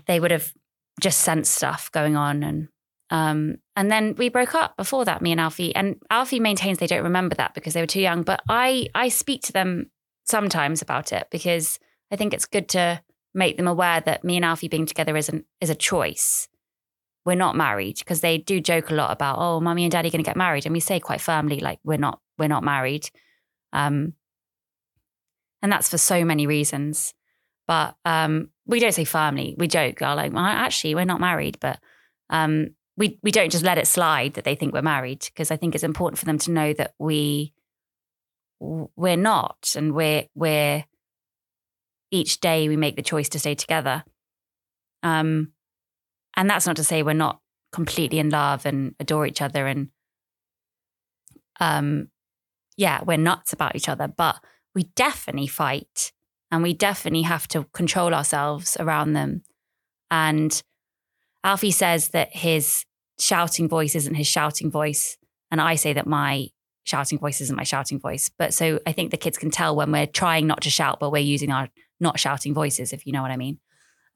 they 0.07 0.21
would 0.21 0.31
have 0.31 0.53
just 1.01 1.21
sensed 1.21 1.55
stuff 1.55 1.91
going 1.93 2.17
on 2.17 2.43
and 2.43 2.69
um, 3.13 3.57
and 3.75 3.91
then 3.91 4.15
we 4.17 4.29
broke 4.29 4.55
up 4.55 4.77
before 4.77 5.05
that, 5.05 5.21
me 5.21 5.33
and 5.33 5.41
Alfie. 5.41 5.75
And 5.75 5.97
Alfie 6.11 6.39
maintains 6.39 6.79
they 6.79 6.87
don't 6.87 7.03
remember 7.03 7.35
that 7.35 7.55
because 7.55 7.75
they 7.75 7.81
were 7.81 7.87
too 7.87 8.01
young. 8.01 8.23
But 8.23 8.41
I 8.49 8.89
I 8.95 9.09
speak 9.09 9.43
to 9.43 9.53
them 9.53 9.91
sometimes 10.25 10.81
about 10.81 11.13
it 11.13 11.27
because 11.31 11.81
I 12.13 12.17
think 12.17 12.33
it's 12.33 12.47
good 12.47 12.69
to 12.71 13.03
make 13.35 13.57
them 13.57 13.67
aware 13.67 14.01
that 14.01 14.25
me 14.25 14.37
and 14.37 14.45
Alfie 14.45 14.69
being 14.69 14.87
together 14.87 15.17
is 15.17 15.29
an, 15.29 15.45
is 15.61 15.71
a 15.71 15.75
choice. 15.75 16.49
We're 17.25 17.35
not 17.35 17.55
married 17.55 17.99
because 17.99 18.23
they 18.23 18.39
do 18.39 18.61
joke 18.61 18.91
a 18.91 18.95
lot 18.95 19.13
about 19.13 19.37
oh, 19.39 19.61
mommy 19.61 19.85
and 19.85 19.93
daddy 19.93 20.09
are 20.09 20.13
going 20.13 20.25
to 20.25 20.29
get 20.29 20.37
married, 20.37 20.67
and 20.67 20.73
we 20.73 20.81
say 20.81 21.01
quite 21.01 21.21
firmly 21.21 21.61
like 21.61 21.79
we're 21.85 21.99
not 21.99 22.21
we're 22.39 22.49
not 22.49 22.65
married. 22.65 23.11
Um, 23.73 24.15
and 25.63 25.71
that's 25.71 25.89
for 25.89 25.99
so 25.99 26.25
many 26.25 26.47
reasons. 26.47 27.15
But 27.67 27.95
um, 28.05 28.49
we 28.67 28.81
don't 28.81 28.95
say 28.95 29.05
firmly. 29.05 29.55
We 29.59 29.69
joke. 29.69 30.03
Are 30.03 30.17
like, 30.17 30.33
well, 30.33 30.45
actually, 30.45 30.95
we're 30.95 31.05
not 31.05 31.21
married, 31.21 31.59
but 31.61 31.79
um, 32.31 32.71
we 32.97 33.19
we 33.23 33.31
don't 33.31 33.53
just 33.53 33.65
let 33.65 33.79
it 33.79 33.87
slide 33.87 34.35
that 34.35 34.45
they 34.45 34.55
think 34.55 34.73
we're 34.73 34.83
married 34.83 35.21
because 35.21 35.51
I 35.51 35.57
think 35.57 35.75
it's 35.75 35.85
important 35.85 36.19
for 36.19 36.25
them 36.25 36.39
to 36.39 36.51
know 36.51 36.73
that 36.73 36.95
we 36.99 37.53
we're 38.59 39.17
not, 39.17 39.75
and 39.77 39.95
we're 39.95 40.27
we're 40.35 40.85
each 42.11 42.41
day 42.41 42.69
we 42.69 42.77
make 42.77 42.97
the 42.97 43.03
choice 43.03 43.29
to 43.31 43.39
stay 43.39 43.55
together. 43.55 44.05
Um, 45.03 45.53
and 46.37 46.49
that's 46.49 46.67
not 46.67 46.77
to 46.77 46.85
say 46.85 47.03
we're 47.03 47.13
not 47.13 47.41
completely 47.73 48.19
in 48.19 48.31
love 48.31 48.67
and 48.67 48.95
adore 48.99 49.27
each 49.27 49.41
other 49.41 49.67
and 49.67 49.89
um 51.61 52.09
yeah 52.77 53.01
we're 53.05 53.17
nuts 53.17 53.53
about 53.53 53.77
each 53.77 53.89
other 53.89 54.09
but 54.09 54.41
we 54.75 54.85
definitely 54.95 55.47
fight 55.47 56.13
and 56.51 56.63
we 56.63 56.75
definitely 56.75 57.23
have 57.23 57.47
to 57.49 57.65
control 57.73 58.15
ourselves 58.15 58.77
around 58.81 59.13
them. 59.13 59.43
And 60.11 60.61
Alfie 61.45 61.71
says 61.71 62.09
that 62.09 62.35
his 62.35 62.85
shouting 63.19 63.69
voice 63.69 63.95
isn't 63.95 64.15
his 64.15 64.27
shouting 64.27 64.71
voice. 64.71 65.17
And 65.51 65.61
I 65.61 65.77
say 65.77 65.93
that 65.93 66.07
my 66.07 66.49
shouting 66.85 67.19
voice 67.19 67.41
isn't 67.41 67.57
my 67.57 67.63
shouting 67.63 68.01
voice. 68.01 68.31
But 68.37 68.53
so 68.53 68.81
I 68.87 68.93
think 68.93 69.11
the 69.11 69.17
kids 69.17 69.39
can 69.39 69.51
tell 69.51 69.77
when 69.77 69.93
we're 69.93 70.07
trying 70.07 70.47
not 70.47 70.63
to 70.63 70.71
shout, 70.71 70.99
but 70.99 71.13
we're 71.13 71.19
using 71.19 71.53
our 71.53 71.69
not 72.01 72.19
shouting 72.19 72.55
voices, 72.55 72.93
if 72.93 73.07
you 73.07 73.13
know 73.13 73.23
what 73.23 73.31
I 73.31 73.37
mean. 73.37 73.59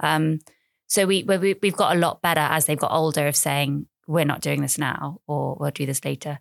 Um, 0.00 0.40
so 0.86 1.06
we, 1.06 1.22
we 1.24 1.54
we've 1.62 1.76
got 1.76 1.96
a 1.96 1.98
lot 1.98 2.22
better 2.22 2.40
as 2.40 2.66
they've 2.66 2.78
got 2.78 2.92
older 2.92 3.26
of 3.26 3.36
saying 3.36 3.86
we're 4.06 4.24
not 4.24 4.40
doing 4.40 4.60
this 4.60 4.78
now 4.78 5.18
or 5.26 5.56
we'll 5.58 5.70
do 5.70 5.86
this 5.86 6.04
later. 6.04 6.38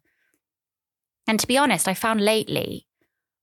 And 1.28 1.40
to 1.40 1.48
be 1.48 1.58
honest, 1.58 1.88
I 1.88 1.94
found 1.94 2.22
lately 2.22 2.86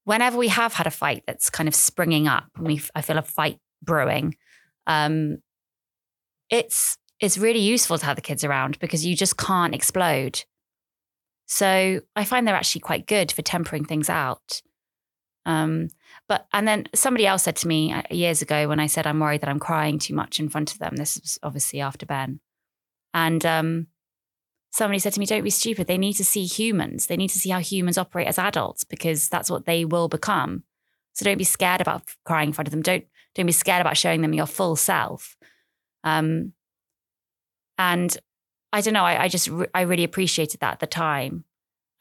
whenever 0.04 0.36
we 0.36 0.48
have 0.48 0.74
had 0.74 0.86
a 0.86 0.90
fight 0.90 1.22
that's 1.26 1.50
kind 1.50 1.68
of 1.68 1.74
springing 1.74 2.28
up, 2.28 2.44
we 2.58 2.80
I 2.94 3.02
feel 3.02 3.18
a 3.18 3.22
fight 3.22 3.58
brewing, 3.82 4.36
um, 4.86 5.38
it's 6.50 6.96
it's 7.20 7.38
really 7.38 7.60
useful 7.60 7.98
to 7.98 8.06
have 8.06 8.16
the 8.16 8.22
kids 8.22 8.44
around 8.44 8.78
because 8.78 9.04
you 9.04 9.14
just 9.14 9.36
can't 9.36 9.74
explode. 9.74 10.42
So 11.46 12.00
I 12.16 12.24
find 12.24 12.46
they're 12.46 12.54
actually 12.54 12.80
quite 12.80 13.06
good 13.06 13.30
for 13.32 13.42
tempering 13.42 13.84
things 13.84 14.08
out. 14.08 14.62
Um, 15.44 15.88
but 16.30 16.46
and 16.52 16.66
then 16.68 16.86
somebody 16.94 17.26
else 17.26 17.42
said 17.42 17.56
to 17.56 17.66
me 17.66 17.92
uh, 17.92 18.02
years 18.08 18.40
ago 18.40 18.68
when 18.68 18.78
I 18.78 18.86
said 18.86 19.04
I'm 19.04 19.18
worried 19.18 19.40
that 19.40 19.50
I'm 19.50 19.58
crying 19.58 19.98
too 19.98 20.14
much 20.14 20.38
in 20.38 20.48
front 20.48 20.72
of 20.72 20.78
them. 20.78 20.94
This 20.94 21.18
was 21.20 21.40
obviously 21.42 21.80
after 21.80 22.06
Ben, 22.06 22.38
and 23.12 23.44
um, 23.44 23.88
somebody 24.70 25.00
said 25.00 25.12
to 25.14 25.20
me, 25.20 25.26
don't 25.26 25.42
be 25.42 25.50
stupid. 25.50 25.88
They 25.88 25.98
need 25.98 26.12
to 26.14 26.24
see 26.24 26.44
humans. 26.44 27.06
They 27.06 27.16
need 27.16 27.30
to 27.30 27.38
see 27.40 27.50
how 27.50 27.58
humans 27.58 27.98
operate 27.98 28.28
as 28.28 28.38
adults 28.38 28.84
because 28.84 29.28
that's 29.28 29.50
what 29.50 29.66
they 29.66 29.84
will 29.84 30.06
become. 30.06 30.62
So 31.14 31.24
don't 31.24 31.36
be 31.36 31.42
scared 31.42 31.80
about 31.80 32.04
crying 32.24 32.50
in 32.50 32.52
front 32.52 32.68
of 32.68 32.72
them. 32.72 32.82
Don't 32.82 33.04
don't 33.34 33.46
be 33.46 33.52
scared 33.52 33.80
about 33.80 33.96
showing 33.96 34.22
them 34.22 34.32
your 34.32 34.46
full 34.46 34.76
self. 34.76 35.36
Um, 36.04 36.52
and 37.76 38.16
I 38.72 38.82
don't 38.82 38.94
know. 38.94 39.04
I, 39.04 39.24
I 39.24 39.28
just 39.28 39.48
re- 39.48 39.66
I 39.74 39.80
really 39.80 40.04
appreciated 40.04 40.60
that 40.60 40.74
at 40.74 40.78
the 40.78 40.86
time, 40.86 41.42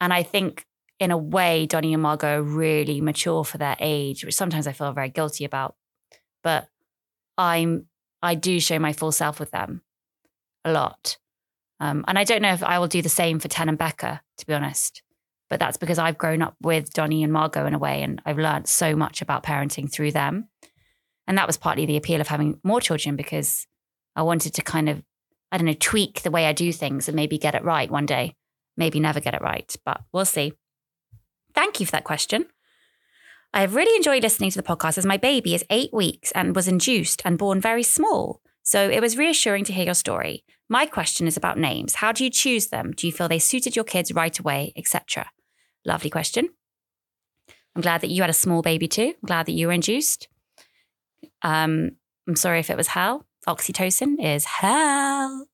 and 0.00 0.12
I 0.12 0.22
think 0.22 0.66
in 1.00 1.10
a 1.10 1.18
way 1.18 1.66
Donnie 1.66 1.94
and 1.94 2.02
Margot 2.02 2.38
are 2.38 2.42
really 2.42 3.00
mature 3.00 3.44
for 3.44 3.58
their 3.58 3.76
age, 3.80 4.24
which 4.24 4.34
sometimes 4.34 4.66
I 4.66 4.72
feel 4.72 4.92
very 4.92 5.08
guilty 5.08 5.44
about. 5.44 5.74
But 6.44 6.68
I'm 7.36 7.86
I 8.22 8.34
do 8.34 8.60
show 8.60 8.78
my 8.78 8.92
full 8.92 9.12
self 9.12 9.40
with 9.40 9.50
them 9.50 9.80
a 10.64 10.70
lot. 10.70 11.16
Um, 11.80 12.04
and 12.06 12.18
I 12.18 12.24
don't 12.24 12.42
know 12.42 12.52
if 12.52 12.62
I 12.62 12.78
will 12.78 12.86
do 12.86 13.00
the 13.00 13.08
same 13.08 13.38
for 13.38 13.48
Ten 13.48 13.70
and 13.70 13.78
Becca, 13.78 14.20
to 14.36 14.46
be 14.46 14.52
honest. 14.52 15.02
But 15.48 15.58
that's 15.58 15.78
because 15.78 15.98
I've 15.98 16.18
grown 16.18 16.42
up 16.42 16.54
with 16.60 16.92
Donnie 16.92 17.24
and 17.24 17.32
Margot 17.32 17.66
in 17.66 17.74
a 17.74 17.78
way, 17.78 18.02
and 18.02 18.20
I've 18.26 18.38
learned 18.38 18.68
so 18.68 18.94
much 18.94 19.22
about 19.22 19.42
parenting 19.42 19.90
through 19.90 20.12
them. 20.12 20.48
And 21.26 21.38
that 21.38 21.46
was 21.46 21.56
partly 21.56 21.86
the 21.86 21.96
appeal 21.96 22.20
of 22.20 22.28
having 22.28 22.60
more 22.62 22.80
children 22.80 23.16
because 23.16 23.66
I 24.14 24.22
wanted 24.22 24.54
to 24.54 24.62
kind 24.62 24.88
of, 24.88 25.02
I 25.50 25.56
don't 25.56 25.66
know, 25.66 25.72
tweak 25.72 26.22
the 26.22 26.30
way 26.30 26.46
I 26.46 26.52
do 26.52 26.72
things 26.72 27.08
and 27.08 27.16
maybe 27.16 27.38
get 27.38 27.54
it 27.54 27.64
right 27.64 27.90
one 27.90 28.06
day. 28.06 28.36
Maybe 28.76 29.00
never 29.00 29.20
get 29.20 29.34
it 29.34 29.42
right, 29.42 29.74
but 29.84 30.02
we'll 30.12 30.24
see. 30.24 30.52
Thank 31.54 31.80
you 31.80 31.86
for 31.86 31.92
that 31.92 32.04
question. 32.04 32.46
I 33.52 33.62
have 33.62 33.74
really 33.74 33.96
enjoyed 33.96 34.22
listening 34.22 34.50
to 34.50 34.58
the 34.58 34.66
podcast 34.66 34.96
as 34.96 35.04
my 35.04 35.16
baby 35.16 35.54
is 35.54 35.64
eight 35.70 35.92
weeks 35.92 36.30
and 36.32 36.54
was 36.54 36.68
induced 36.68 37.20
and 37.24 37.36
born 37.36 37.60
very 37.60 37.82
small. 37.82 38.40
So 38.62 38.88
it 38.88 39.00
was 39.00 39.16
reassuring 39.16 39.64
to 39.64 39.72
hear 39.72 39.86
your 39.86 39.94
story. 39.94 40.44
My 40.68 40.86
question 40.86 41.26
is 41.26 41.36
about 41.36 41.58
names. 41.58 41.96
How 41.96 42.12
do 42.12 42.22
you 42.22 42.30
choose 42.30 42.68
them? 42.68 42.92
Do 42.92 43.06
you 43.08 43.12
feel 43.12 43.26
they 43.28 43.40
suited 43.40 43.74
your 43.74 43.84
kids 43.84 44.12
right 44.14 44.38
away, 44.38 44.72
etc.? 44.76 45.30
Lovely 45.84 46.10
question. 46.10 46.50
I'm 47.74 47.82
glad 47.82 48.02
that 48.02 48.10
you 48.10 48.22
had 48.22 48.30
a 48.30 48.34
small 48.34 48.62
baby 48.62 48.86
too. 48.86 49.14
I'm 49.20 49.26
glad 49.26 49.46
that 49.46 49.52
you 49.52 49.66
were 49.66 49.72
induced. 49.72 50.28
Um, 51.42 51.92
I'm 52.28 52.36
sorry 52.36 52.60
if 52.60 52.70
it 52.70 52.76
was 52.76 52.88
hell. 52.88 53.26
Oxytocin 53.48 54.16
is 54.22 54.44
hell. 54.44 55.46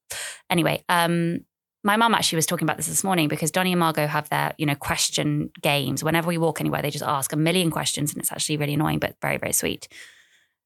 Anyway, 0.50 0.84
um, 0.88 1.40
my 1.86 1.96
mum 1.96 2.14
actually 2.14 2.36
was 2.36 2.46
talking 2.46 2.66
about 2.66 2.76
this 2.76 2.88
this 2.88 3.04
morning 3.04 3.28
because 3.28 3.52
Donnie 3.52 3.70
and 3.70 3.78
Margot 3.78 4.08
have 4.08 4.28
their, 4.28 4.52
you 4.58 4.66
know, 4.66 4.74
question 4.74 5.50
games. 5.62 6.02
Whenever 6.02 6.26
we 6.26 6.36
walk 6.36 6.60
anywhere, 6.60 6.82
they 6.82 6.90
just 6.90 7.04
ask 7.04 7.32
a 7.32 7.36
million 7.36 7.70
questions, 7.70 8.12
and 8.12 8.20
it's 8.20 8.32
actually 8.32 8.56
really 8.56 8.74
annoying, 8.74 8.98
but 8.98 9.14
very, 9.22 9.36
very 9.36 9.52
sweet. 9.52 9.86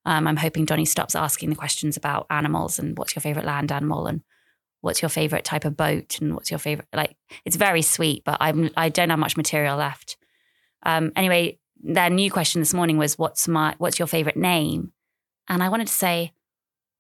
Um, 0.07 0.27
I'm 0.27 0.39
hoping 0.39 0.65
Donnie 0.65 0.87
stops 0.87 1.15
asking 1.15 1.51
the 1.51 1.57
questions 1.57 1.99
about 1.99 2.27
animals 2.31 2.79
and 2.79 2.97
what's 2.97 3.15
your 3.15 3.21
favorite 3.21 3.45
land 3.45 3.71
animal 3.71 4.07
and 4.07 4.23
what's 4.81 5.03
your 5.03 5.11
favorite 5.11 5.45
type 5.45 5.67
of 5.67 5.77
boat 5.77 6.23
and 6.23 6.35
what's 6.35 6.51
your 6.51 6.59
favorite. 6.59 6.89
Like, 6.95 7.15
it's 7.45 7.57
very 7.57 7.83
sweet, 7.83 8.25
but 8.25 8.39
I'm 8.41 8.71
I 8.75 8.89
don't 8.89 9.11
have 9.11 9.19
much 9.19 9.37
material 9.37 9.77
left. 9.77 10.17
Um, 10.85 11.13
anyway, 11.17 11.59
their 11.83 12.09
new 12.09 12.31
question 12.31 12.63
this 12.63 12.73
morning 12.73 12.97
was, 12.97 13.19
"What's 13.19 13.47
my 13.47 13.75
what's 13.77 13.99
your 13.99 14.09
favorite 14.09 14.39
name?" 14.39 14.93
And 15.49 15.63
I 15.63 15.69
wanted 15.69 15.89
to 15.89 15.93
say, 15.93 16.33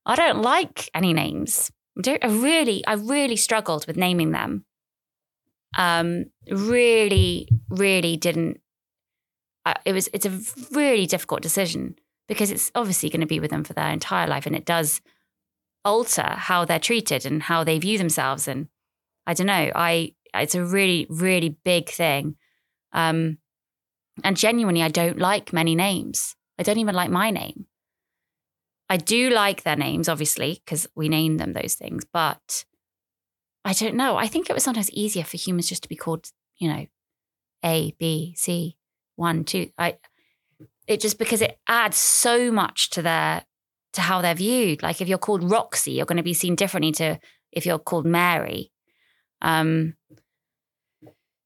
I 0.04 0.14
don't 0.14 0.42
like 0.42 0.90
any 0.92 1.14
names. 1.14 1.70
I 1.98 2.26
really, 2.26 2.84
I 2.86 2.94
really 2.94 3.36
struggled 3.36 3.86
with 3.86 3.96
naming 3.96 4.30
them. 4.30 4.64
Um, 5.76 6.26
really, 6.50 7.48
really 7.68 8.16
didn't. 8.16 8.60
Uh, 9.66 9.74
it 9.84 9.92
was. 9.92 10.08
It's 10.12 10.26
a 10.26 10.40
really 10.72 11.06
difficult 11.06 11.42
decision 11.42 11.96
because 12.28 12.50
it's 12.50 12.72
obviously 12.74 13.10
going 13.10 13.20
to 13.20 13.26
be 13.26 13.40
with 13.40 13.50
them 13.50 13.64
for 13.64 13.74
their 13.74 13.88
entire 13.88 14.26
life, 14.26 14.46
and 14.46 14.56
it 14.56 14.64
does 14.64 15.00
alter 15.84 16.34
how 16.36 16.64
they're 16.64 16.78
treated 16.78 17.26
and 17.26 17.42
how 17.42 17.64
they 17.64 17.78
view 17.78 17.98
themselves. 17.98 18.48
And 18.48 18.68
I 19.26 19.34
don't 19.34 19.46
know. 19.46 19.70
I. 19.74 20.14
It's 20.32 20.54
a 20.54 20.64
really, 20.64 21.08
really 21.10 21.56
big 21.64 21.88
thing. 21.88 22.36
Um, 22.92 23.38
and 24.22 24.36
genuinely, 24.36 24.82
I 24.82 24.88
don't 24.88 25.18
like 25.18 25.52
many 25.52 25.74
names. 25.74 26.36
I 26.56 26.62
don't 26.62 26.78
even 26.78 26.94
like 26.94 27.10
my 27.10 27.30
name. 27.30 27.66
I 28.90 28.96
do 28.96 29.30
like 29.30 29.62
their 29.62 29.76
names, 29.76 30.08
obviously, 30.08 30.60
because 30.64 30.88
we 30.96 31.08
name 31.08 31.36
them 31.36 31.52
those 31.52 31.74
things, 31.74 32.04
but 32.12 32.64
I 33.64 33.72
don't 33.72 33.94
know. 33.94 34.16
I 34.16 34.26
think 34.26 34.50
it 34.50 34.52
was 34.52 34.64
sometimes 34.64 34.90
easier 34.90 35.22
for 35.22 35.36
humans 35.36 35.68
just 35.68 35.84
to 35.84 35.88
be 35.88 35.94
called, 35.94 36.28
you 36.58 36.68
know, 36.68 36.86
A, 37.64 37.94
B, 38.00 38.34
C, 38.36 38.76
one, 39.14 39.44
two. 39.44 39.70
I 39.78 39.98
it 40.88 41.00
just 41.00 41.18
because 41.18 41.40
it 41.40 41.56
adds 41.68 41.96
so 41.96 42.50
much 42.50 42.90
to 42.90 43.02
their 43.02 43.44
to 43.92 44.00
how 44.00 44.22
they're 44.22 44.34
viewed. 44.34 44.82
Like 44.82 45.00
if 45.00 45.06
you're 45.06 45.18
called 45.18 45.48
Roxy, 45.48 45.92
you're 45.92 46.06
going 46.06 46.16
to 46.16 46.24
be 46.24 46.34
seen 46.34 46.56
differently 46.56 46.90
to 46.92 47.20
if 47.52 47.64
you're 47.64 47.78
called 47.78 48.06
Mary. 48.06 48.72
Um 49.40 49.94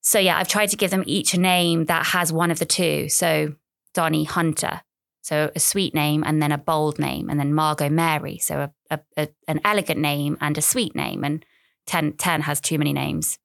so 0.01 0.19
yeah, 0.19 0.39
I've 0.39 0.49
tried 0.49 0.71
to 0.71 0.77
give 0.77 0.91
them 0.91 1.05
each 1.07 1.35
a 1.35 1.41
name 1.41 1.85
that 1.87 2.07
has 2.07 2.33
one 2.33 2.51
of 2.51 2.59
the 2.59 2.65
two. 2.65 3.11
So 3.11 3.55
Donnie 3.93 4.25
Hunter, 4.25 4.81
so 5.25 5.51
a 5.57 5.59
sweet 5.59 5.95
name 5.95 6.23
and 6.23 6.43
then 6.43 6.53
a 6.53 6.59
bold 6.59 6.99
name, 6.99 7.31
and 7.31 7.41
then 7.41 7.55
Margot 7.55 7.89
Mary. 7.89 8.37
So 8.37 8.61
a, 8.61 8.71
a, 8.91 9.01
a, 9.17 9.29
an 9.49 9.59
elegant 9.65 9.99
name 9.99 10.37
and 10.43 10.59
a 10.59 10.63
sweet 10.63 10.95
name. 10.95 11.25
And 11.25 11.43
10, 11.87 12.13
10 12.19 12.43
has 12.43 12.61
too 12.61 12.77
many 12.77 12.93
names 12.93 13.39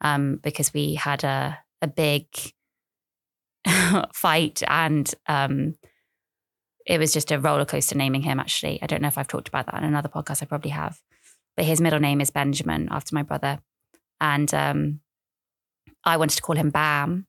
um, 0.00 0.40
because 0.42 0.72
we 0.72 0.94
had 0.94 1.22
a, 1.22 1.58
a 1.82 1.88
big 1.88 2.24
fight 4.14 4.62
and 4.66 5.14
um, 5.26 5.74
it 6.86 6.98
was 6.98 7.12
just 7.12 7.30
a 7.30 7.38
roller 7.38 7.66
coaster 7.66 7.98
naming 7.98 8.22
him, 8.22 8.40
actually. 8.40 8.82
I 8.82 8.86
don't 8.86 9.02
know 9.02 9.08
if 9.08 9.18
I've 9.18 9.28
talked 9.28 9.48
about 9.48 9.66
that 9.66 9.76
in 9.76 9.84
another 9.84 10.08
podcast. 10.08 10.42
I 10.42 10.46
probably 10.46 10.70
have. 10.70 11.02
But 11.54 11.66
his 11.66 11.82
middle 11.82 12.00
name 12.00 12.22
is 12.22 12.30
Benjamin 12.30 12.88
after 12.90 13.14
my 13.14 13.24
brother. 13.24 13.58
And 14.22 14.52
um, 14.54 15.00
I 16.02 16.16
wanted 16.16 16.36
to 16.36 16.42
call 16.42 16.56
him 16.56 16.70
Bam 16.70 17.26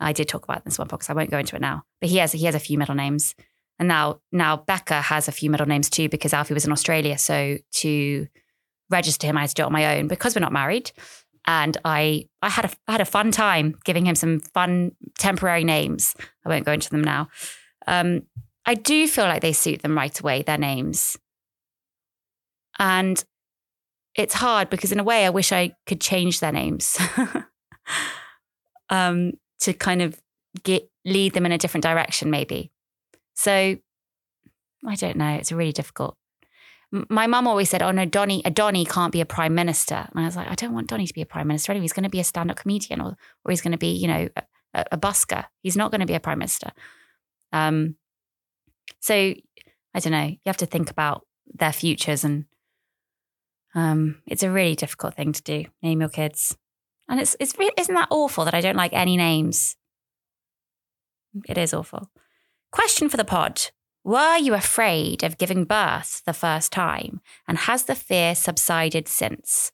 I 0.00 0.12
did 0.12 0.28
talk 0.28 0.44
about 0.44 0.64
this 0.64 0.78
one 0.78 0.88
podcast. 0.88 1.10
I 1.10 1.14
won't 1.14 1.30
go 1.30 1.38
into 1.38 1.56
it 1.56 1.62
now. 1.62 1.84
But 2.00 2.10
he 2.10 2.18
has 2.18 2.32
he 2.32 2.44
has 2.44 2.54
a 2.54 2.60
few 2.60 2.78
middle 2.78 2.94
names. 2.94 3.34
And 3.78 3.88
now 3.88 4.20
now 4.32 4.56
Becca 4.56 5.00
has 5.02 5.28
a 5.28 5.32
few 5.32 5.50
middle 5.50 5.66
names 5.66 5.90
too 5.90 6.08
because 6.08 6.32
Alfie 6.32 6.54
was 6.54 6.64
in 6.64 6.72
Australia. 6.72 7.18
So 7.18 7.58
to 7.72 8.26
register 8.90 9.26
him, 9.26 9.36
I 9.36 9.42
had 9.42 9.50
to 9.50 9.54
do 9.54 9.62
it 9.62 9.66
on 9.66 9.72
my 9.72 9.96
own 9.96 10.08
because 10.08 10.34
we're 10.34 10.40
not 10.40 10.52
married. 10.52 10.92
And 11.46 11.76
I 11.84 12.28
I 12.42 12.48
had 12.48 12.66
a 12.66 12.70
I 12.88 12.92
had 12.92 13.00
a 13.00 13.06
fun 13.06 13.30
time 13.30 13.76
giving 13.84 14.06
him 14.06 14.14
some 14.14 14.40
fun 14.40 14.92
temporary 15.18 15.64
names. 15.64 16.14
I 16.44 16.48
won't 16.48 16.66
go 16.66 16.72
into 16.72 16.90
them 16.90 17.02
now. 17.02 17.28
Um, 17.86 18.22
I 18.64 18.74
do 18.74 19.06
feel 19.06 19.26
like 19.26 19.42
they 19.42 19.52
suit 19.52 19.82
them 19.82 19.96
right 19.96 20.18
away, 20.18 20.42
their 20.42 20.58
names. 20.58 21.16
And 22.78 23.22
it's 24.16 24.34
hard 24.34 24.70
because 24.70 24.92
in 24.92 24.98
a 24.98 25.04
way 25.04 25.24
I 25.24 25.30
wish 25.30 25.52
I 25.52 25.72
could 25.86 26.00
change 26.00 26.40
their 26.40 26.52
names. 26.52 26.98
um, 28.90 29.32
to 29.60 29.72
kind 29.72 30.02
of 30.02 30.20
get 30.62 30.90
lead 31.04 31.34
them 31.34 31.46
in 31.46 31.52
a 31.52 31.58
different 31.58 31.82
direction, 31.82 32.30
maybe. 32.30 32.72
So 33.34 33.76
I 34.86 34.94
don't 34.96 35.16
know. 35.16 35.34
It's 35.34 35.52
really 35.52 35.72
difficult. 35.72 36.16
My 36.92 37.26
mum 37.26 37.48
always 37.48 37.68
said, 37.68 37.82
"Oh 37.82 37.90
no, 37.90 38.04
Donny, 38.04 38.42
a 38.44 38.50
Donny 38.50 38.84
can't 38.84 39.12
be 39.12 39.20
a 39.20 39.26
prime 39.26 39.54
minister." 39.54 40.08
And 40.10 40.20
I 40.20 40.24
was 40.24 40.36
like, 40.36 40.48
"I 40.48 40.54
don't 40.54 40.72
want 40.72 40.86
Donny 40.86 41.06
to 41.06 41.14
be 41.14 41.22
a 41.22 41.26
prime 41.26 41.48
minister. 41.48 41.72
Anyway, 41.72 41.84
he's 41.84 41.92
going 41.92 42.04
to 42.04 42.10
be 42.10 42.20
a 42.20 42.24
stand-up 42.24 42.56
comedian, 42.56 43.00
or 43.00 43.16
or 43.44 43.50
he's 43.50 43.60
going 43.60 43.72
to 43.72 43.78
be, 43.78 43.92
you 43.92 44.06
know, 44.06 44.28
a, 44.74 44.84
a 44.92 44.98
busker. 44.98 45.44
He's 45.62 45.76
not 45.76 45.90
going 45.90 46.00
to 46.00 46.06
be 46.06 46.14
a 46.14 46.20
prime 46.20 46.38
minister." 46.38 46.70
Um, 47.52 47.96
so 49.00 49.14
I 49.14 50.00
don't 50.00 50.12
know. 50.12 50.26
You 50.26 50.38
have 50.46 50.56
to 50.58 50.66
think 50.66 50.90
about 50.90 51.26
their 51.52 51.72
futures, 51.72 52.24
and 52.24 52.44
um, 53.74 54.22
it's 54.26 54.44
a 54.44 54.50
really 54.50 54.76
difficult 54.76 55.14
thing 55.14 55.32
to 55.32 55.42
do. 55.42 55.64
Name 55.82 56.00
your 56.00 56.08
kids. 56.08 56.56
And 57.08 57.20
it's 57.20 57.36
it's 57.38 57.54
isn't 57.76 57.94
that 57.94 58.08
awful 58.10 58.44
that 58.44 58.54
I 58.54 58.60
don't 58.60 58.76
like 58.76 58.92
any 58.92 59.16
names? 59.16 59.76
It 61.48 61.58
is 61.58 61.74
awful. 61.74 62.10
Question 62.72 63.08
for 63.08 63.16
the 63.16 63.24
pod. 63.24 63.70
Were 64.04 64.36
you 64.36 64.54
afraid 64.54 65.22
of 65.24 65.38
giving 65.38 65.64
birth 65.64 66.22
the 66.24 66.32
first 66.32 66.72
time? 66.72 67.20
And 67.48 67.58
has 67.58 67.84
the 67.84 67.94
fear 67.94 68.34
subsided 68.34 69.08
since? 69.08 69.72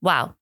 Well, 0.00 0.36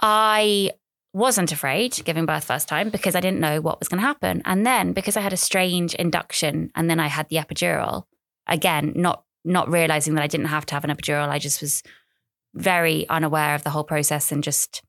I 0.00 0.72
wasn't 1.12 1.52
afraid 1.52 1.98
giving 2.04 2.26
birth 2.26 2.44
first 2.44 2.68
time 2.68 2.90
because 2.90 3.14
I 3.14 3.20
didn't 3.20 3.40
know 3.40 3.60
what 3.60 3.78
was 3.78 3.88
going 3.88 4.00
to 4.00 4.06
happen. 4.06 4.42
And 4.44 4.66
then 4.66 4.92
because 4.92 5.16
I 5.16 5.20
had 5.20 5.32
a 5.32 5.38
strange 5.38 5.94
induction 5.94 6.70
and 6.74 6.88
then 6.90 7.00
I 7.00 7.06
had 7.06 7.28
the 7.28 7.36
epidural, 7.36 8.04
again, 8.46 8.92
not 8.94 9.24
not 9.44 9.70
realizing 9.70 10.14
that 10.14 10.24
I 10.24 10.26
didn't 10.26 10.46
have 10.46 10.66
to 10.66 10.74
have 10.74 10.84
an 10.84 10.90
epidural, 10.90 11.28
I 11.28 11.38
just 11.38 11.62
was 11.62 11.82
very 12.54 13.08
unaware 13.08 13.54
of 13.54 13.64
the 13.64 13.70
whole 13.70 13.84
process 13.84 14.30
and 14.30 14.44
just 14.44 14.82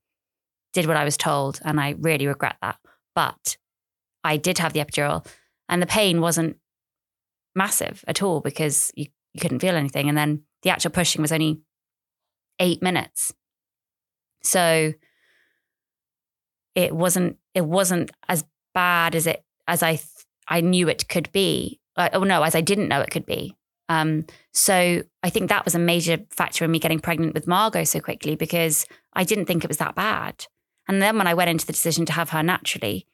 did 0.73 0.85
what 0.85 0.97
I 0.97 1.03
was 1.03 1.17
told, 1.17 1.59
and 1.63 1.79
I 1.79 1.95
really 1.99 2.27
regret 2.27 2.57
that. 2.61 2.77
But 3.15 3.57
I 4.23 4.38
did 4.38 4.59
have 4.59 4.73
the 4.73 4.79
epidural, 4.79 5.25
and 5.67 5.81
the 5.81 5.88
pain 5.88 6.21
wasn't 6.21 6.57
massive 7.55 8.03
at 8.07 8.21
all 8.21 8.41
because 8.41 8.91
you, 8.95 9.07
you 9.33 9.41
couldn't 9.41 9.59
feel 9.59 9.75
anything. 9.75 10.07
And 10.09 10.17
then 10.17 10.43
the 10.63 10.69
actual 10.69 10.91
pushing 10.91 11.21
was 11.21 11.31
only 11.31 11.61
eight 12.59 12.81
minutes. 12.81 13.33
So 14.43 14.93
it 16.75 16.95
wasn't 16.95 17.38
it 17.53 17.65
wasn't 17.65 18.11
as 18.27 18.45
bad 18.73 19.15
as 19.15 19.27
it 19.27 19.43
as 19.67 19.83
I 19.83 19.95
th- 19.95 20.07
I 20.47 20.61
knew 20.61 20.88
it 20.88 21.07
could 21.09 21.31
be. 21.31 21.79
Uh, 21.95 22.09
oh 22.13 22.23
no, 22.23 22.43
as 22.43 22.55
I 22.55 22.61
didn't 22.61 22.88
know 22.88 23.01
it 23.01 23.11
could 23.11 23.25
be. 23.25 23.55
Um, 23.89 24.25
so 24.53 25.01
I 25.23 25.29
think 25.29 25.49
that 25.49 25.65
was 25.65 25.75
a 25.75 25.79
major 25.79 26.19
factor 26.29 26.63
in 26.63 26.71
me 26.71 26.79
getting 26.79 26.99
pregnant 26.99 27.33
with 27.33 27.47
Margot 27.47 27.83
so 27.83 27.99
quickly 27.99 28.35
because 28.35 28.85
I 29.13 29.23
didn't 29.23 29.45
think 29.45 29.63
it 29.63 29.69
was 29.69 29.77
that 29.77 29.95
bad. 29.95 30.45
And 30.89 31.01
then 31.01 31.19
when 31.19 31.27
I 31.27 31.36
went 31.36 31.51
into 31.51 31.67
the 31.67 31.72
decision 31.72 32.05
to 32.08 32.13
have 32.13 32.31
her 32.31 32.41
naturally, 32.41 33.05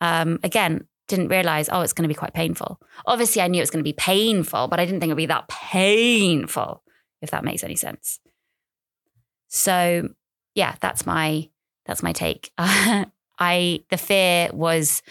um, 0.00 0.38
again, 0.44 0.86
didn't 1.08 1.28
realize, 1.28 1.68
oh, 1.70 1.80
it's 1.80 1.92
going 1.92 2.08
to 2.08 2.14
be 2.14 2.14
quite 2.14 2.32
painful. 2.32 2.80
Obviously, 3.06 3.42
I 3.42 3.48
knew 3.48 3.58
it 3.58 3.62
was 3.62 3.70
going 3.70 3.82
to 3.82 3.88
be 3.88 3.92
painful, 3.92 4.68
but 4.68 4.78
I 4.78 4.84
didn't 4.84 5.00
think 5.00 5.10
it 5.10 5.14
would 5.14 5.18
be 5.18 5.26
that 5.26 5.48
painful, 5.48 6.84
if 7.20 7.32
that 7.32 7.44
makes 7.44 7.64
any 7.64 7.74
sense. 7.74 8.20
So, 9.48 10.10
yeah, 10.54 10.76
that's 10.80 11.06
my 11.06 11.50
that's 11.86 12.04
my 12.04 12.12
take. 12.12 12.52
I 12.58 13.80
the 13.90 13.96
fear 13.96 14.50
was 14.52 15.02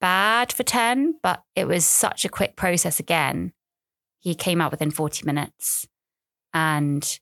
bad 0.00 0.52
for 0.52 0.62
10, 0.62 1.16
but 1.22 1.42
it 1.54 1.66
was 1.66 1.84
such 1.84 2.24
a 2.24 2.30
quick 2.30 2.56
process 2.56 2.98
again. 2.98 3.52
He 4.20 4.34
came 4.34 4.60
out 4.60 4.70
within 4.70 4.90
40 4.90 5.26
minutes 5.26 5.86
and 6.54 7.20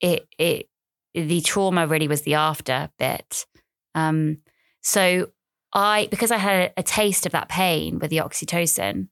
it 0.00 0.26
it 0.38 0.68
the 1.14 1.40
trauma 1.40 1.86
really 1.86 2.08
was 2.08 2.22
the 2.22 2.34
after 2.34 2.90
bit. 2.98 3.46
Um, 3.94 4.38
so 4.82 5.30
I, 5.72 6.08
because 6.10 6.30
I 6.30 6.36
had 6.36 6.72
a, 6.76 6.82
taste 6.82 7.26
of 7.26 7.32
that 7.32 7.48
pain 7.48 7.98
with 7.98 8.10
the 8.10 8.18
oxytocin, 8.18 9.08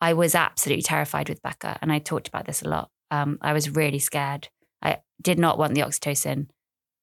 I 0.00 0.12
was 0.14 0.34
absolutely 0.34 0.82
terrified 0.82 1.28
with 1.28 1.42
Becca. 1.42 1.78
And 1.82 1.92
I 1.92 1.98
talked 1.98 2.28
about 2.28 2.46
this 2.46 2.62
a 2.62 2.68
lot. 2.68 2.90
Um, 3.10 3.38
I 3.40 3.52
was 3.52 3.70
really 3.70 3.98
scared. 3.98 4.48
I 4.80 4.98
did 5.20 5.38
not 5.38 5.58
want 5.58 5.74
the 5.74 5.80
oxytocin. 5.80 6.48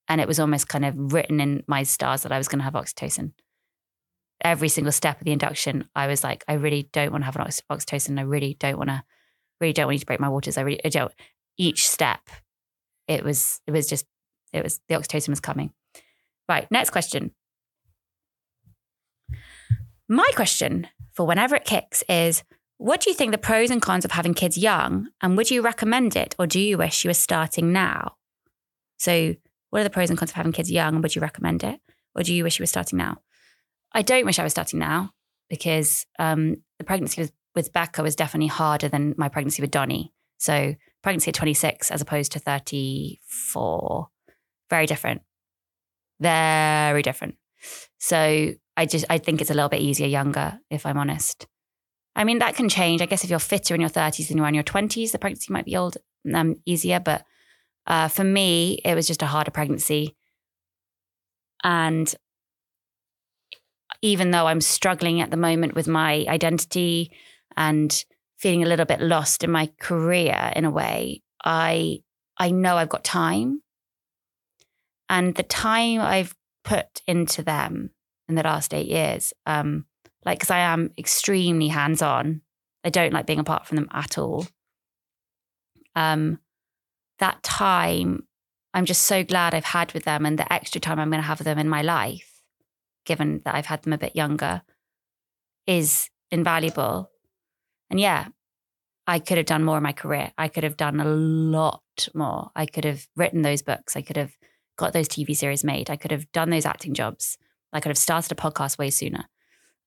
And 0.07 0.21
it 0.21 0.27
was 0.27 0.39
almost 0.39 0.69
kind 0.69 0.85
of 0.85 1.13
written 1.13 1.39
in 1.39 1.63
my 1.67 1.83
stars 1.83 2.23
that 2.23 2.31
I 2.31 2.37
was 2.37 2.47
going 2.47 2.59
to 2.59 2.63
have 2.63 2.73
oxytocin. 2.73 3.33
every 4.41 4.69
single 4.69 4.91
step 4.91 5.19
of 5.19 5.25
the 5.25 5.31
induction, 5.31 5.89
I 5.95 6.07
was 6.07 6.23
like, 6.23 6.43
I 6.47 6.53
really 6.53 6.89
don't 6.93 7.11
want 7.11 7.23
to 7.23 7.25
have 7.25 7.35
an 7.35 7.41
ox- 7.41 7.61
oxytocin. 7.69 8.19
I 8.19 8.23
really 8.23 8.55
don't 8.59 8.77
want 8.77 8.89
to, 8.89 9.03
really 9.59 9.73
don't 9.73 9.87
want 9.87 9.95
you 9.95 9.99
to 9.99 10.05
break 10.05 10.19
my 10.19 10.29
waters. 10.29 10.57
I 10.57 10.61
really 10.61 10.83
I 10.85 10.89
don't. 10.89 11.11
Each 11.57 11.87
step, 11.87 12.21
it 13.07 13.23
was, 13.23 13.61
it 13.67 13.71
was 13.71 13.87
just, 13.87 14.05
it 14.53 14.63
was 14.63 14.79
the 14.87 14.95
oxytocin 14.95 15.29
was 15.29 15.39
coming. 15.39 15.71
Right. 16.47 16.69
Next 16.69 16.91
question. 16.91 17.31
My 20.07 20.29
question 20.35 20.87
for 21.13 21.25
whenever 21.25 21.55
it 21.55 21.65
kicks 21.65 22.03
is 22.07 22.43
what 22.77 23.01
do 23.01 23.09
you 23.09 23.15
think 23.15 23.31
the 23.31 23.37
pros 23.37 23.71
and 23.71 23.81
cons 23.81 24.05
of 24.05 24.11
having 24.11 24.33
kids 24.33 24.57
young? 24.57 25.07
And 25.21 25.37
would 25.37 25.49
you 25.49 25.61
recommend 25.61 26.15
it 26.15 26.35
or 26.37 26.45
do 26.45 26.59
you 26.59 26.77
wish 26.77 27.03
you 27.03 27.09
were 27.09 27.13
starting 27.15 27.71
now? 27.71 28.15
So, 28.97 29.35
what 29.69 29.81
are 29.81 29.83
the 29.83 29.89
pros 29.89 30.09
and 30.09 30.19
cons 30.19 30.31
of 30.31 30.35
having 30.35 30.51
kids 30.51 30.71
young? 30.71 30.93
And 30.93 31.03
would 31.03 31.15
you 31.15 31.21
recommend 31.21 31.63
it? 31.63 31.79
Or 32.15 32.23
do 32.23 32.33
you 32.33 32.43
wish 32.43 32.59
you 32.59 32.63
were 32.63 32.67
starting 32.67 32.97
now? 32.97 33.21
I 33.93 34.01
don't 34.01 34.25
wish 34.25 34.39
I 34.39 34.43
was 34.43 34.53
starting 34.53 34.79
now 34.79 35.11
because 35.49 36.05
um, 36.19 36.57
the 36.77 36.85
pregnancy 36.85 37.21
with, 37.21 37.31
with 37.55 37.73
Becca 37.73 38.03
was 38.03 38.15
definitely 38.15 38.47
harder 38.47 38.87
than 38.87 39.15
my 39.17 39.29
pregnancy 39.29 39.61
with 39.61 39.71
Donnie. 39.71 40.13
So, 40.37 40.75
pregnancy 41.05 41.29
at 41.29 41.35
26 41.35 41.91
as 41.91 42.01
opposed 42.01 42.31
to 42.31 42.39
34, 42.39 44.07
very 44.69 44.85
different. 44.87 45.21
Very 46.19 47.01
different. 47.01 47.35
So, 47.99 48.53
I 48.75 48.85
just, 48.85 49.05
I 49.09 49.19
think 49.19 49.39
it's 49.39 49.51
a 49.51 49.53
little 49.53 49.69
bit 49.69 49.81
easier 49.81 50.07
younger, 50.07 50.59
if 50.69 50.85
I'm 50.85 50.97
honest. 50.97 51.47
I 52.15 52.23
mean, 52.23 52.39
that 52.39 52.55
can 52.55 52.69
change. 52.69 53.01
I 53.01 53.05
guess 53.05 53.23
if 53.23 53.29
you're 53.29 53.39
fitter 53.39 53.75
in 53.75 53.81
your 53.81 53.89
30s 53.89 54.27
than 54.27 54.37
you 54.37 54.43
are 54.43 54.49
in 54.49 54.55
your 54.55 54.63
20s, 54.63 55.11
the 55.11 55.19
pregnancy 55.19 55.53
might 55.53 55.65
be 55.65 55.77
old, 55.77 55.97
um, 56.33 56.55
easier. 56.65 56.99
But 56.99 57.23
uh, 57.85 58.07
for 58.07 58.23
me, 58.23 58.79
it 58.83 58.95
was 58.95 59.07
just 59.07 59.21
a 59.21 59.27
harder 59.27 59.51
pregnancy. 59.51 60.15
And 61.63 62.13
even 64.01 64.31
though 64.31 64.47
I'm 64.47 64.61
struggling 64.61 65.21
at 65.21 65.29
the 65.29 65.37
moment 65.37 65.75
with 65.75 65.87
my 65.87 66.25
identity 66.27 67.11
and 67.55 68.03
feeling 68.37 68.63
a 68.63 68.67
little 68.67 68.85
bit 68.85 69.01
lost 69.01 69.43
in 69.43 69.51
my 69.51 69.71
career 69.79 70.51
in 70.55 70.65
a 70.65 70.71
way, 70.71 71.21
I 71.43 71.99
I 72.37 72.51
know 72.51 72.77
I've 72.77 72.89
got 72.89 73.03
time. 73.03 73.61
And 75.09 75.35
the 75.35 75.43
time 75.43 76.01
I've 76.01 76.35
put 76.63 77.01
into 77.07 77.43
them 77.43 77.91
in 78.27 78.35
the 78.35 78.43
last 78.43 78.73
eight 78.73 78.87
years, 78.87 79.33
um, 79.45 79.85
like 80.25 80.39
because 80.39 80.51
I 80.51 80.59
am 80.59 80.91
extremely 80.97 81.67
hands 81.67 82.01
on. 82.01 82.41
I 82.83 82.89
don't 82.89 83.13
like 83.13 83.25
being 83.25 83.39
apart 83.39 83.65
from 83.65 83.77
them 83.77 83.89
at 83.91 84.17
all. 84.17 84.47
Um, 85.95 86.39
that 87.19 87.41
time, 87.43 88.27
I'm 88.73 88.85
just 88.85 89.03
so 89.03 89.23
glad 89.23 89.53
I've 89.53 89.63
had 89.63 89.93
with 89.93 90.03
them, 90.03 90.25
and 90.25 90.37
the 90.37 90.51
extra 90.51 90.81
time 90.81 90.99
I'm 90.99 91.09
going 91.09 91.21
to 91.21 91.27
have 91.27 91.39
with 91.39 91.45
them 91.45 91.59
in 91.59 91.69
my 91.69 91.81
life, 91.81 92.41
given 93.05 93.41
that 93.45 93.55
I've 93.55 93.67
had 93.67 93.83
them 93.83 93.93
a 93.93 93.97
bit 93.97 94.15
younger, 94.15 94.61
is 95.65 96.09
invaluable. 96.31 97.09
And 97.89 97.99
yeah, 97.99 98.27
I 99.07 99.19
could 99.19 99.37
have 99.37 99.45
done 99.45 99.63
more 99.63 99.77
in 99.77 99.83
my 99.83 99.93
career. 99.93 100.31
I 100.37 100.47
could 100.47 100.63
have 100.63 100.77
done 100.77 100.99
a 100.99 101.05
lot 101.05 101.81
more. 102.13 102.51
I 102.55 102.65
could 102.65 102.85
have 102.85 103.07
written 103.15 103.41
those 103.41 103.61
books. 103.61 103.95
I 103.95 104.01
could 104.01 104.17
have 104.17 104.31
got 104.77 104.93
those 104.93 105.07
TV 105.07 105.35
series 105.35 105.63
made. 105.63 105.89
I 105.89 105.95
could 105.95 106.11
have 106.11 106.31
done 106.31 106.49
those 106.49 106.65
acting 106.65 106.93
jobs. 106.93 107.37
I 107.71 107.79
could 107.79 107.89
have 107.89 107.97
started 107.97 108.31
a 108.31 108.35
podcast 108.35 108.77
way 108.77 108.89
sooner 108.89 109.25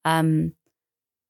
um, 0.09 0.53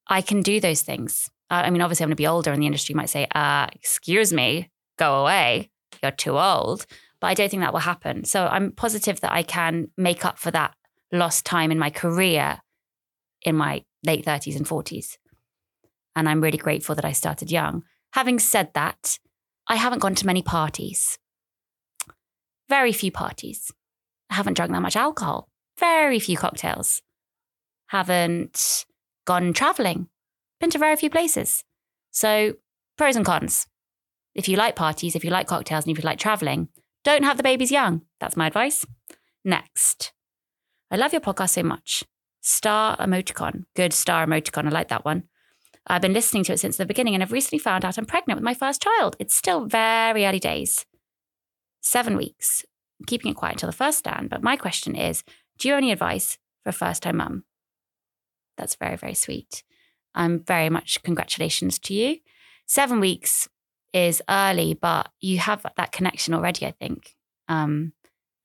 I 0.07 0.23
can 0.23 0.43
do 0.43 0.61
those 0.61 0.83
things. 0.83 1.31
I 1.51 1.71
mean, 1.71 1.81
obviously, 1.81 2.05
I'm 2.05 2.09
going 2.09 2.17
to 2.17 2.23
be 2.23 2.27
older, 2.27 2.53
and 2.53 2.63
the 2.63 2.67
industry 2.67 2.95
might 2.95 3.11
say, 3.11 3.27
uh, 3.35 3.69
"Excuse 3.73 4.33
me, 4.33 4.71
go 4.99 5.23
away. 5.23 5.71
You're 6.03 6.13
too 6.13 6.39
old." 6.39 6.87
But 7.21 7.29
I 7.29 7.35
don't 7.35 7.51
think 7.51 7.63
that 7.63 7.73
will 7.73 7.81
happen. 7.81 8.25
So 8.25 8.47
I'm 8.47 8.71
positive 8.73 9.21
that 9.21 9.33
I 9.33 9.43
can 9.43 9.89
make 9.97 10.25
up 10.25 10.39
for 10.39 10.51
that 10.53 10.75
lost 11.11 11.45
time 11.45 11.73
in 11.73 11.79
my 11.79 11.91
career 11.91 12.61
in 13.43 13.57
my 13.57 13.83
late 14.05 14.25
30s 14.25 14.57
and 14.57 14.67
40s. 14.67 15.17
And 16.19 16.29
I'm 16.29 16.41
really 16.41 16.59
grateful 16.59 16.95
that 16.97 17.05
I 17.05 17.13
started 17.13 17.51
young. 17.51 17.85
Having 18.13 18.41
said 18.41 18.71
that, 18.75 19.19
I 19.69 19.77
haven't 19.77 20.01
gone 20.01 20.17
to 20.17 20.27
many 20.27 20.43
parties. 20.43 21.19
Very 22.69 22.93
few 22.93 23.13
parties. 23.13 23.71
I 24.29 24.35
haven't 24.35 24.55
drunk 24.55 24.73
that 24.73 24.83
much 24.83 24.97
alcohol. 24.97 25.49
Very 25.79 26.19
few 26.19 26.37
cocktails 26.37 27.01
haven't 27.89 28.85
gone 29.27 29.53
traveling, 29.53 30.09
been 30.61 30.71
to 30.71 30.79
very 30.79 30.97
few 30.97 31.11
places. 31.11 31.65
So, 32.11 32.55
pros 32.97 33.17
and 33.17 33.25
cons. 33.25 33.67
If 34.35 34.49
you 34.49 34.57
like 34.57 34.77
parties, 34.77 35.17
if 35.17 35.25
you 35.25 35.31
like 35.31 35.47
cocktails, 35.47 35.85
and 35.85 35.93
if 35.97 36.03
you 36.03 36.07
like 36.07 36.19
traveling, 36.19 36.69
don't 37.03 37.25
have 37.25 37.37
the 37.37 37.43
babies 37.43 37.73
young. 37.73 38.03
That's 38.21 38.37
my 38.37 38.47
advice. 38.47 38.87
Next. 39.45 40.13
I 40.91 40.97
love 40.97 41.13
your 41.13 41.21
podcast 41.21 41.51
so 41.51 41.63
much. 41.63 42.05
Star 42.41 42.97
emoticon. 42.99 43.65
Good 43.75 43.93
star 43.93 44.27
emoticon. 44.27 44.67
I 44.67 44.71
like 44.71 44.89
that 44.89 45.05
one. 45.05 45.25
I've 45.89 46.03
been 46.03 46.13
listening 46.13 46.45
to 46.45 46.53
it 46.53 46.61
since 46.61 46.77
the 46.77 46.87
beginning 46.87 47.15
and 47.15 47.23
I've 47.23 47.33
recently 47.33 47.59
found 47.59 47.85
out 47.85 47.99
I'm 47.99 48.05
pregnant 48.05 48.39
with 48.39 48.45
my 48.45 48.55
first 48.55 48.83
child. 48.83 49.17
It's 49.19 49.35
still 49.35 49.65
very 49.65 50.27
early 50.27 50.39
days. 50.39 50.85
Seven 51.81 52.17
weeks. 52.17 52.65
I'm 53.01 53.07
keeping 53.07 53.31
it 53.31 53.37
quiet 53.37 53.55
until 53.55 53.69
the 53.69 53.77
first 53.77 53.99
stand. 53.99 54.29
But 54.29 54.43
my 54.43 54.57
question 54.57 54.95
is 54.95 55.25
do 55.59 55.69
you 55.69 55.75
have 55.75 55.83
any 55.83 55.93
advice 55.93 56.39
for 56.63 56.71
a 56.71 56.73
first 56.73 57.03
time 57.03 57.17
mum? 57.17 57.45
That's 58.57 58.77
very, 58.77 58.97
very 58.97 59.15
sweet. 59.15 59.63
I'm 60.15 60.41
very 60.41 60.69
much 60.69 61.03
congratulations 61.03 61.79
to 61.81 61.95
you. 61.95 62.19
Seven 62.67 63.01
weeks 63.01 63.49
is 63.93 64.23
early, 64.29 64.75
but 64.75 65.11
you 65.21 65.39
have 65.39 65.65
that 65.77 65.93
connection 65.93 66.35
already, 66.35 66.67
I 66.67 66.73
think. 66.73 67.17
Um, 67.49 67.93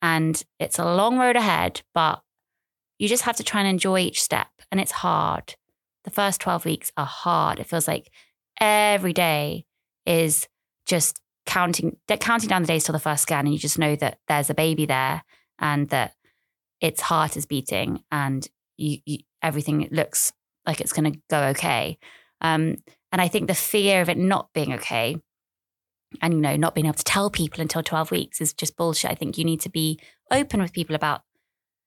and 0.01 0.41
it's 0.59 0.79
a 0.79 0.85
long 0.85 1.17
road 1.17 1.35
ahead, 1.35 1.81
but 1.93 2.21
you 2.99 3.07
just 3.07 3.23
have 3.23 3.35
to 3.37 3.43
try 3.43 3.61
and 3.61 3.69
enjoy 3.69 3.99
each 3.99 4.21
step. 4.21 4.47
And 4.71 4.79
it's 4.79 4.91
hard. 4.91 5.55
The 6.03 6.11
first 6.11 6.41
12 6.41 6.65
weeks 6.65 6.91
are 6.97 7.05
hard. 7.05 7.59
It 7.59 7.67
feels 7.67 7.87
like 7.87 8.11
every 8.59 9.13
day 9.13 9.65
is 10.05 10.47
just 10.85 11.19
counting 11.45 11.97
counting 12.07 12.49
down 12.49 12.61
the 12.61 12.67
days 12.67 12.85
till 12.85 12.93
the 12.93 12.99
first 12.99 13.23
scan 13.23 13.45
and 13.45 13.53
you 13.53 13.59
just 13.59 13.77
know 13.77 13.95
that 13.97 14.17
there's 14.27 14.49
a 14.49 14.53
baby 14.53 14.85
there 14.85 15.23
and 15.59 15.89
that 15.89 16.13
its 16.79 17.01
heart 17.01 17.35
is 17.35 17.45
beating 17.45 18.01
and 18.11 18.47
you, 18.77 18.97
you 19.05 19.17
everything 19.41 19.87
looks 19.91 20.31
like 20.65 20.81
it's 20.81 20.93
going 20.93 21.11
to 21.11 21.19
go 21.29 21.43
okay. 21.47 21.97
Um, 22.41 22.77
and 23.11 23.21
I 23.21 23.27
think 23.27 23.47
the 23.47 23.55
fear 23.55 24.01
of 24.01 24.09
it 24.09 24.17
not 24.17 24.49
being 24.53 24.73
okay 24.73 25.17
and, 26.21 26.33
you 26.33 26.39
know, 26.39 26.55
not 26.55 26.75
being 26.75 26.85
able 26.85 26.95
to 26.95 27.03
tell 27.03 27.29
people 27.29 27.61
until 27.61 27.83
12 27.83 28.11
weeks 28.11 28.41
is 28.41 28.53
just 28.53 28.77
bullshit. 28.77 29.11
I 29.11 29.15
think 29.15 29.37
you 29.37 29.45
need 29.45 29.61
to 29.61 29.69
be 29.69 29.99
open 30.31 30.61
with 30.61 30.73
people 30.73 30.95
about, 30.95 31.21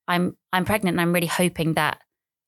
I'm, 0.09 0.37
I'm 0.52 0.64
pregnant 0.64 0.94
and 0.94 1.00
I'm 1.00 1.12
really 1.12 1.26
hoping 1.26 1.74
that 1.74 1.98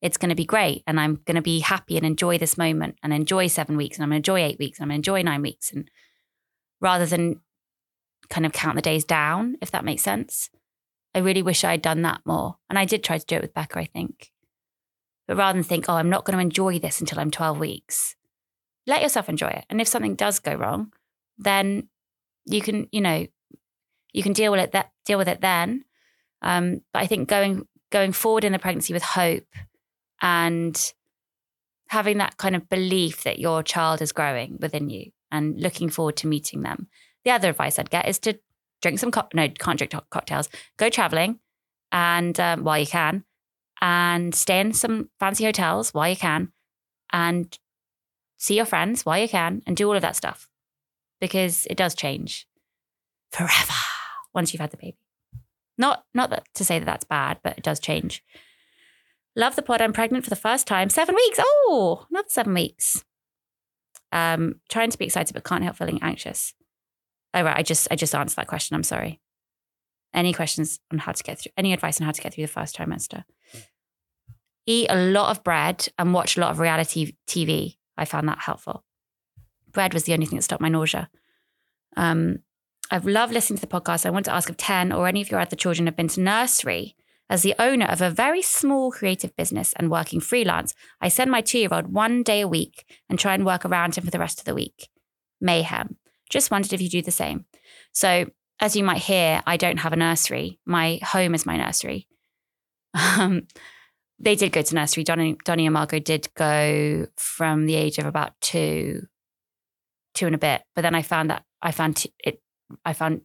it's 0.01 0.17
going 0.17 0.29
to 0.29 0.35
be 0.35 0.45
great 0.45 0.83
and 0.87 0.99
I'm 0.99 1.21
going 1.25 1.35
to 1.35 1.41
be 1.41 1.59
happy 1.59 1.97
and 1.97 2.05
enjoy 2.05 2.37
this 2.37 2.57
moment 2.57 2.97
and 3.03 3.13
enjoy 3.13 3.47
seven 3.47 3.75
weeks 3.75 3.97
and 3.97 4.03
I'm 4.03 4.09
going 4.09 4.21
to 4.21 4.31
enjoy 4.31 4.43
eight 4.43 4.59
weeks 4.59 4.79
and 4.79 4.83
I'm 4.83 4.89
going 4.89 5.01
to 5.01 5.09
enjoy 5.09 5.21
nine 5.23 5.41
weeks. 5.41 5.71
And 5.71 5.89
rather 6.79 7.05
than 7.05 7.41
kind 8.29 8.45
of 8.45 8.53
count 8.53 8.75
the 8.75 8.81
days 8.81 9.03
down, 9.03 9.57
if 9.61 9.71
that 9.71 9.85
makes 9.85 10.03
sense. 10.03 10.49
I 11.13 11.19
really 11.19 11.41
wish 11.41 11.63
I'd 11.63 11.81
done 11.81 12.03
that 12.03 12.21
more. 12.25 12.57
And 12.69 12.77
I 12.77 12.85
did 12.85 13.03
try 13.03 13.17
to 13.17 13.25
do 13.25 13.35
it 13.35 13.41
with 13.41 13.53
Becca, 13.53 13.79
I 13.79 13.85
think. 13.85 14.31
But 15.27 15.37
rather 15.37 15.57
than 15.57 15.63
think, 15.63 15.85
oh, 15.89 15.95
I'm 15.95 16.09
not 16.09 16.23
going 16.23 16.37
to 16.37 16.41
enjoy 16.41 16.79
this 16.79 16.99
until 16.99 17.19
I'm 17.19 17.31
12 17.31 17.59
weeks, 17.59 18.15
let 18.87 19.01
yourself 19.01 19.27
enjoy 19.27 19.47
it. 19.47 19.65
And 19.69 19.81
if 19.81 19.87
something 19.87 20.15
does 20.15 20.39
go 20.39 20.53
wrong, 20.53 20.93
then 21.37 21.89
you 22.45 22.61
can, 22.61 22.87
you 22.91 23.01
know, 23.01 23.27
you 24.13 24.23
can 24.23 24.33
deal 24.33 24.51
with 24.51 24.61
it 24.61 24.71
that 24.71 24.91
deal 25.05 25.17
with 25.17 25.27
it 25.27 25.41
then. 25.41 25.85
Um, 26.41 26.81
but 26.93 27.03
I 27.03 27.07
think 27.07 27.29
going 27.29 27.67
going 27.91 28.11
forward 28.11 28.43
in 28.43 28.53
the 28.53 28.59
pregnancy 28.59 28.93
with 28.93 29.03
hope 29.03 29.45
and 30.21 30.93
having 31.87 32.19
that 32.19 32.37
kind 32.37 32.55
of 32.55 32.69
belief 32.69 33.23
that 33.23 33.39
your 33.39 33.63
child 33.63 34.01
is 34.01 34.11
growing 34.11 34.57
within 34.61 34.89
you 34.89 35.11
and 35.31 35.59
looking 35.59 35.89
forward 35.89 36.17
to 36.17 36.27
meeting 36.27 36.61
them. 36.61 36.87
The 37.25 37.31
other 37.31 37.49
advice 37.49 37.79
I'd 37.79 37.89
get 37.89 38.07
is 38.07 38.19
to 38.19 38.39
drink 38.81 38.99
some 38.99 39.11
co- 39.11 39.27
no 39.33 39.47
can't 39.49 39.77
drink 39.77 39.93
cocktails. 40.09 40.49
Go 40.77 40.89
traveling 40.89 41.39
and 41.91 42.39
um, 42.39 42.63
while 42.63 42.79
you 42.79 42.87
can, 42.87 43.23
and 43.81 44.35
stay 44.35 44.59
in 44.59 44.73
some 44.73 45.09
fancy 45.19 45.45
hotels 45.45 45.93
while 45.93 46.09
you 46.09 46.15
can 46.15 46.51
and 47.11 47.57
see 48.37 48.55
your 48.55 48.65
friends 48.65 49.05
while 49.05 49.19
you 49.19 49.27
can 49.27 49.61
and 49.65 49.75
do 49.75 49.87
all 49.87 49.95
of 49.95 50.01
that 50.01 50.15
stuff 50.15 50.49
because 51.19 51.65
it 51.67 51.77
does 51.77 51.95
change 51.95 52.47
forever 53.31 53.73
once 54.33 54.53
you've 54.53 54.61
had 54.61 54.71
the 54.71 54.77
baby. 54.77 54.97
Not 55.77 56.03
not 56.13 56.29
that 56.29 56.47
to 56.55 56.65
say 56.65 56.79
that 56.79 56.85
that's 56.85 57.05
bad, 57.05 57.39
but 57.43 57.57
it 57.57 57.63
does 57.63 57.79
change. 57.79 58.23
Love 59.39 59.55
the 59.55 59.61
pod. 59.61 59.81
I'm 59.81 59.93
pregnant 59.93 60.25
for 60.25 60.29
the 60.29 60.35
first 60.35 60.67
time. 60.67 60.89
Seven 60.89 61.15
weeks. 61.15 61.39
Oh, 61.41 62.05
another 62.11 62.27
seven 62.27 62.53
weeks. 62.53 63.05
Um, 64.11 64.55
trying 64.69 64.89
to 64.89 64.97
be 64.97 65.05
excited 65.05 65.33
but 65.33 65.45
can't 65.45 65.63
help 65.63 65.77
feeling 65.77 65.99
anxious. 66.01 66.53
Oh 67.33 67.43
right, 67.43 67.55
I 67.55 67.63
just 67.63 67.87
I 67.89 67.95
just 67.95 68.13
answered 68.13 68.35
that 68.35 68.47
question. 68.47 68.75
I'm 68.75 68.83
sorry. 68.83 69.21
Any 70.13 70.33
questions 70.33 70.79
on 70.91 70.97
how 70.97 71.13
to 71.13 71.23
get 71.23 71.39
through? 71.39 71.53
Any 71.55 71.71
advice 71.71 72.01
on 72.01 72.05
how 72.05 72.11
to 72.11 72.21
get 72.21 72.33
through 72.33 72.47
the 72.47 72.51
first 72.51 72.75
trimester? 72.75 73.23
eat 74.65 74.87
a 74.89 74.95
lot 74.95 75.31
of 75.31 75.43
bread 75.43 75.87
and 75.97 76.13
watch 76.13 76.37
a 76.37 76.41
lot 76.41 76.51
of 76.51 76.59
reality 76.59 77.13
TV. 77.25 77.77
I 77.97 78.05
found 78.05 78.27
that 78.27 78.39
helpful. 78.39 78.83
Bread 79.71 79.93
was 79.93 80.03
the 80.03 80.13
only 80.13 80.25
thing 80.25 80.37
that 80.37 80.43
stopped 80.43 80.61
my 80.61 80.69
nausea. 80.69 81.09
Um, 81.97 82.39
I've 82.91 83.07
loved 83.07 83.33
listening 83.33 83.57
to 83.57 83.65
the 83.65 83.79
podcast. 83.81 84.05
I 84.05 84.11
want 84.11 84.25
to 84.25 84.33
ask 84.33 84.49
if 84.49 84.57
10 84.57 84.91
or 84.91 85.07
any 85.07 85.21
of 85.21 85.31
your 85.31 85.39
other 85.39 85.55
children 85.55 85.87
have 85.87 85.95
been 85.95 86.07
to 86.09 86.21
nursery 86.21 86.95
As 87.29 87.43
the 87.43 87.55
owner 87.59 87.85
of 87.85 88.01
a 88.01 88.09
very 88.09 88.41
small 88.41 88.91
creative 88.91 89.35
business 89.35 89.73
and 89.73 89.91
working 89.91 90.19
freelance, 90.19 90.73
I 90.99 91.09
send 91.09 91.29
my 91.29 91.41
two 91.41 91.59
year 91.59 91.69
old 91.71 91.93
one 91.93 92.23
day 92.23 92.41
a 92.41 92.47
week 92.47 92.85
and 93.07 93.19
try 93.19 93.35
and 93.35 93.45
work 93.45 93.65
around 93.65 93.95
him 93.95 94.03
for 94.03 94.11
the 94.11 94.19
rest 94.19 94.39
of 94.39 94.45
the 94.45 94.55
week. 94.55 94.89
Mayhem. 95.39 95.97
Just 96.29 96.51
wondered 96.51 96.73
if 96.73 96.81
you 96.81 96.89
do 96.89 97.01
the 97.01 97.11
same. 97.11 97.45
So, 97.91 98.27
as 98.59 98.75
you 98.75 98.83
might 98.83 99.01
hear, 99.03 99.41
I 99.47 99.57
don't 99.57 99.77
have 99.77 99.93
a 99.93 99.97
nursery. 99.97 100.59
My 100.65 100.99
home 101.03 101.33
is 101.33 101.45
my 101.45 101.57
nursery. 101.57 102.07
Um, 102.93 103.47
they 104.19 104.35
did 104.35 104.51
go 104.51 104.61
to 104.61 104.75
nursery. 104.75 105.03
Donny, 105.03 105.37
Donny 105.45 105.65
and 105.65 105.73
Margot 105.73 105.99
did 105.99 106.27
go 106.35 107.07
from 107.15 107.65
the 107.65 107.75
age 107.75 107.99
of 107.99 108.05
about 108.05 108.33
two, 108.41 109.03
two 110.13 110.25
and 110.25 110.35
a 110.35 110.39
bit. 110.39 110.61
But 110.75 110.81
then 110.81 110.95
I 110.95 111.03
found 111.03 111.29
that 111.29 111.45
I 111.61 111.71
found 111.71 112.05
it. 112.23 112.41
I 112.83 112.93
found 112.93 113.21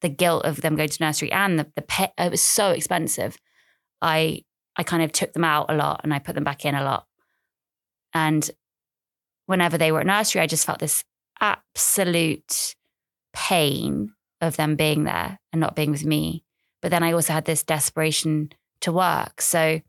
the 0.00 0.08
guilt 0.08 0.44
of 0.44 0.60
them 0.60 0.76
going 0.76 0.88
to 0.88 1.02
nursery 1.02 1.32
and 1.32 1.58
the 1.58 1.70
the 1.74 1.82
pet. 1.82 2.12
It 2.18 2.30
was 2.30 2.42
so 2.42 2.70
expensive. 2.70 3.36
I 4.00 4.42
I 4.76 4.82
kind 4.82 5.02
of 5.02 5.12
took 5.12 5.32
them 5.32 5.44
out 5.44 5.66
a 5.68 5.74
lot 5.74 6.00
and 6.04 6.14
I 6.14 6.18
put 6.18 6.34
them 6.34 6.44
back 6.44 6.64
in 6.64 6.74
a 6.74 6.84
lot. 6.84 7.06
And 8.14 8.48
whenever 9.46 9.76
they 9.76 9.90
were 9.90 10.00
at 10.00 10.06
nursery, 10.06 10.40
I 10.40 10.46
just 10.46 10.64
felt 10.64 10.78
this 10.78 11.04
absolute 11.40 12.76
pain 13.32 14.12
of 14.40 14.56
them 14.56 14.76
being 14.76 15.04
there 15.04 15.38
and 15.52 15.60
not 15.60 15.74
being 15.74 15.90
with 15.90 16.04
me. 16.04 16.44
But 16.80 16.90
then 16.90 17.02
I 17.02 17.12
also 17.12 17.32
had 17.32 17.44
this 17.44 17.64
desperation 17.64 18.50
to 18.82 18.92
work. 18.92 19.40
So 19.40 19.80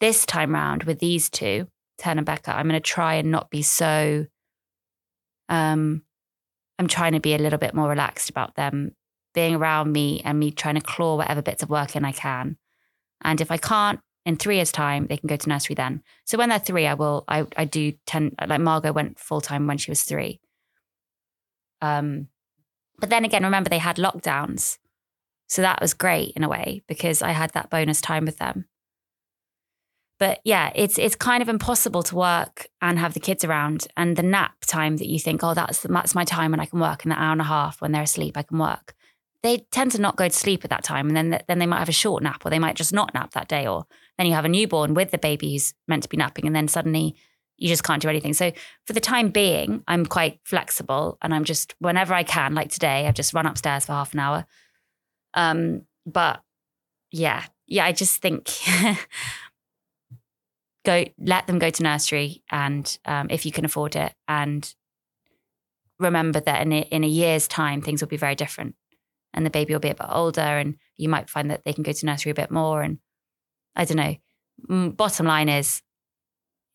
this 0.00 0.26
time 0.26 0.54
round 0.54 0.84
with 0.84 0.98
these 0.98 1.30
two, 1.30 1.68
Ten 1.98 2.18
and 2.18 2.26
Becca, 2.26 2.54
I'm 2.54 2.68
going 2.68 2.80
to 2.80 2.80
try 2.80 3.14
and 3.14 3.30
not 3.30 3.50
be 3.50 3.62
so. 3.62 4.26
Um, 5.48 6.02
I'm 6.78 6.88
trying 6.88 7.12
to 7.12 7.20
be 7.20 7.34
a 7.34 7.38
little 7.38 7.58
bit 7.58 7.74
more 7.74 7.88
relaxed 7.88 8.28
about 8.28 8.56
them 8.56 8.92
being 9.36 9.54
around 9.54 9.92
me 9.92 10.22
and 10.24 10.40
me 10.40 10.50
trying 10.50 10.76
to 10.76 10.80
claw 10.80 11.16
whatever 11.16 11.42
bits 11.42 11.62
of 11.62 11.68
work 11.68 11.94
in 11.94 12.06
I 12.06 12.12
can. 12.12 12.56
And 13.20 13.38
if 13.40 13.50
I 13.50 13.58
can't, 13.58 14.00
in 14.24 14.36
three 14.36 14.56
years' 14.56 14.72
time, 14.72 15.06
they 15.06 15.18
can 15.18 15.28
go 15.28 15.36
to 15.36 15.48
nursery 15.48 15.74
then. 15.74 16.02
So 16.24 16.38
when 16.38 16.48
they're 16.48 16.58
three, 16.58 16.86
I 16.86 16.94
will. 16.94 17.24
I 17.28 17.46
I 17.56 17.66
do 17.66 17.92
ten. 18.06 18.34
Like 18.44 18.60
Margot 18.60 18.92
went 18.92 19.20
full 19.20 19.40
time 19.40 19.68
when 19.68 19.78
she 19.78 19.90
was 19.90 20.02
three. 20.02 20.40
Um, 21.80 22.28
but 22.98 23.10
then 23.10 23.24
again, 23.24 23.44
remember 23.44 23.68
they 23.68 23.78
had 23.78 23.96
lockdowns, 23.96 24.78
so 25.46 25.62
that 25.62 25.80
was 25.80 25.94
great 25.94 26.32
in 26.34 26.42
a 26.42 26.48
way 26.48 26.82
because 26.88 27.22
I 27.22 27.30
had 27.30 27.52
that 27.52 27.70
bonus 27.70 28.00
time 28.00 28.24
with 28.24 28.38
them. 28.38 28.64
But 30.18 30.40
yeah, 30.44 30.72
it's 30.74 30.98
it's 30.98 31.14
kind 31.14 31.42
of 31.42 31.48
impossible 31.48 32.02
to 32.04 32.16
work 32.16 32.68
and 32.80 32.98
have 32.98 33.14
the 33.14 33.20
kids 33.20 33.44
around. 33.44 33.86
And 33.96 34.16
the 34.16 34.22
nap 34.24 34.54
time 34.66 34.96
that 34.96 35.08
you 35.08 35.20
think, 35.20 35.44
oh, 35.44 35.54
that's 35.54 35.82
that's 35.82 36.14
my 36.14 36.24
time 36.24 36.50
when 36.50 36.60
I 36.60 36.66
can 36.66 36.80
work, 36.80 37.04
in 37.04 37.10
the 37.10 37.20
hour 37.22 37.32
and 37.32 37.40
a 37.42 37.44
half 37.44 37.80
when 37.80 37.92
they're 37.92 38.02
asleep, 38.10 38.36
I 38.36 38.42
can 38.42 38.58
work. 38.58 38.95
They 39.46 39.58
tend 39.70 39.92
to 39.92 40.00
not 40.00 40.16
go 40.16 40.26
to 40.26 40.34
sleep 40.34 40.64
at 40.64 40.70
that 40.70 40.82
time, 40.82 41.06
and 41.06 41.16
then 41.16 41.40
then 41.46 41.60
they 41.60 41.66
might 41.66 41.78
have 41.78 41.88
a 41.88 41.92
short 41.92 42.20
nap, 42.20 42.44
or 42.44 42.50
they 42.50 42.58
might 42.58 42.74
just 42.74 42.92
not 42.92 43.14
nap 43.14 43.30
that 43.34 43.46
day, 43.46 43.64
or 43.64 43.86
then 44.18 44.26
you 44.26 44.32
have 44.32 44.44
a 44.44 44.48
newborn 44.48 44.92
with 44.92 45.12
the 45.12 45.18
baby 45.18 45.52
who's 45.52 45.72
meant 45.86 46.02
to 46.02 46.08
be 46.08 46.16
napping, 46.16 46.46
and 46.46 46.56
then 46.56 46.66
suddenly 46.66 47.14
you 47.56 47.68
just 47.68 47.84
can't 47.84 48.02
do 48.02 48.08
anything. 48.08 48.34
So 48.34 48.50
for 48.86 48.92
the 48.92 49.00
time 49.00 49.30
being, 49.30 49.84
I'm 49.86 50.04
quite 50.04 50.40
flexible, 50.42 51.16
and 51.22 51.32
I'm 51.32 51.44
just 51.44 51.76
whenever 51.78 52.12
I 52.12 52.24
can, 52.24 52.56
like 52.56 52.70
today, 52.70 53.06
I've 53.06 53.14
just 53.14 53.34
run 53.34 53.46
upstairs 53.46 53.86
for 53.86 53.92
half 53.92 54.14
an 54.14 54.18
hour. 54.18 54.46
Um, 55.34 55.82
but 56.04 56.40
yeah, 57.12 57.44
yeah, 57.68 57.84
I 57.84 57.92
just 57.92 58.20
think 58.20 58.50
go 60.84 61.04
let 61.20 61.46
them 61.46 61.60
go 61.60 61.70
to 61.70 61.82
nursery 61.84 62.42
and 62.50 62.98
um, 63.04 63.28
if 63.30 63.46
you 63.46 63.52
can 63.52 63.64
afford 63.64 63.94
it 63.94 64.12
and 64.26 64.74
remember 66.00 66.40
that 66.40 66.62
in 66.62 66.72
a, 66.72 66.80
in 66.80 67.04
a 67.04 67.08
year's 67.08 67.46
time 67.46 67.80
things 67.80 68.00
will 68.00 68.08
be 68.08 68.16
very 68.16 68.34
different 68.34 68.74
and 69.36 69.46
the 69.46 69.50
baby 69.50 69.72
will 69.72 69.80
be 69.80 69.90
a 69.90 69.94
bit 69.94 70.06
older 70.08 70.40
and 70.40 70.76
you 70.96 71.08
might 71.08 71.30
find 71.30 71.50
that 71.50 71.64
they 71.64 71.72
can 71.72 71.82
go 71.82 71.92
to 71.92 72.06
nursery 72.06 72.30
a 72.30 72.34
bit 72.34 72.50
more 72.50 72.82
and 72.82 72.98
i 73.76 73.84
don't 73.84 73.96
know 73.96 74.90
bottom 74.90 75.26
line 75.26 75.48
is 75.48 75.82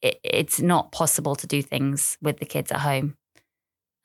it, 0.02 0.20
it's 0.24 0.62
not 0.62 0.92
possible 0.92 1.36
to 1.36 1.48
do 1.48 1.62
things 1.62 2.18
with 2.22 2.38
the 2.38 2.46
kids 2.46 2.72
at 2.72 2.80
home 2.80 3.18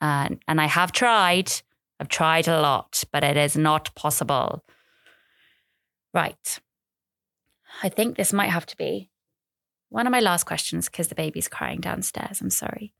uh, 0.01 0.29
and 0.47 0.59
i 0.59 0.65
have 0.65 0.91
tried 0.91 1.51
i've 1.99 2.09
tried 2.09 2.47
a 2.47 2.59
lot 2.59 3.03
but 3.13 3.23
it 3.23 3.37
is 3.37 3.55
not 3.55 3.93
possible 3.95 4.63
right 6.13 6.59
i 7.83 7.89
think 7.89 8.17
this 8.17 8.33
might 8.33 8.49
have 8.49 8.65
to 8.65 8.75
be 8.75 9.09
one 9.89 10.05
of 10.05 10.11
my 10.11 10.19
last 10.19 10.43
questions, 10.43 10.89
because 10.89 11.07
the 11.07 11.15
baby's 11.15 11.47
crying 11.47 11.79
downstairs. 11.79 12.41
I'm 12.41 12.49
sorry. 12.49 12.93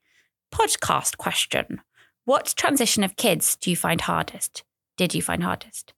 Podcast 0.53 1.17
question 1.17 1.81
What 2.25 2.53
transition 2.55 3.03
of 3.03 3.17
kids 3.17 3.57
do 3.57 3.69
you 3.69 3.75
find 3.75 4.01
hardest? 4.01 4.63
Did 4.97 5.13
you 5.13 5.21
find 5.21 5.43
hardest? 5.43 5.93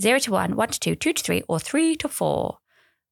Zero 0.00 0.18
to 0.20 0.32
one, 0.32 0.56
one 0.56 0.68
to 0.68 0.80
two, 0.80 0.94
two 0.94 1.12
to 1.12 1.22
three, 1.22 1.42
or 1.48 1.60
three 1.60 1.94
to 1.96 2.08
four? 2.08 2.58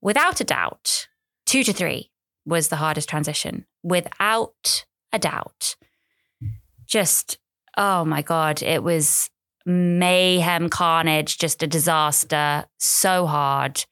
Without 0.01 0.41
a 0.41 0.45
doubt, 0.45 1.09
two 1.45 1.63
to 1.65 1.73
three 1.73 2.11
was 2.45 2.69
the 2.69 2.77
hardest 2.77 3.09
transition. 3.09 3.67
Without 3.83 4.85
a 5.13 5.19
doubt. 5.19 5.77
Just, 6.87 7.39
oh 7.77 8.05
my 8.05 8.23
God, 8.23 8.63
it 8.63 8.83
was 8.83 9.29
mayhem, 9.65 10.69
carnage, 10.69 11.39
just 11.39 11.63
a 11.63 11.67
disaster. 11.67 12.65
So 12.79 13.27
hard, 13.27 13.85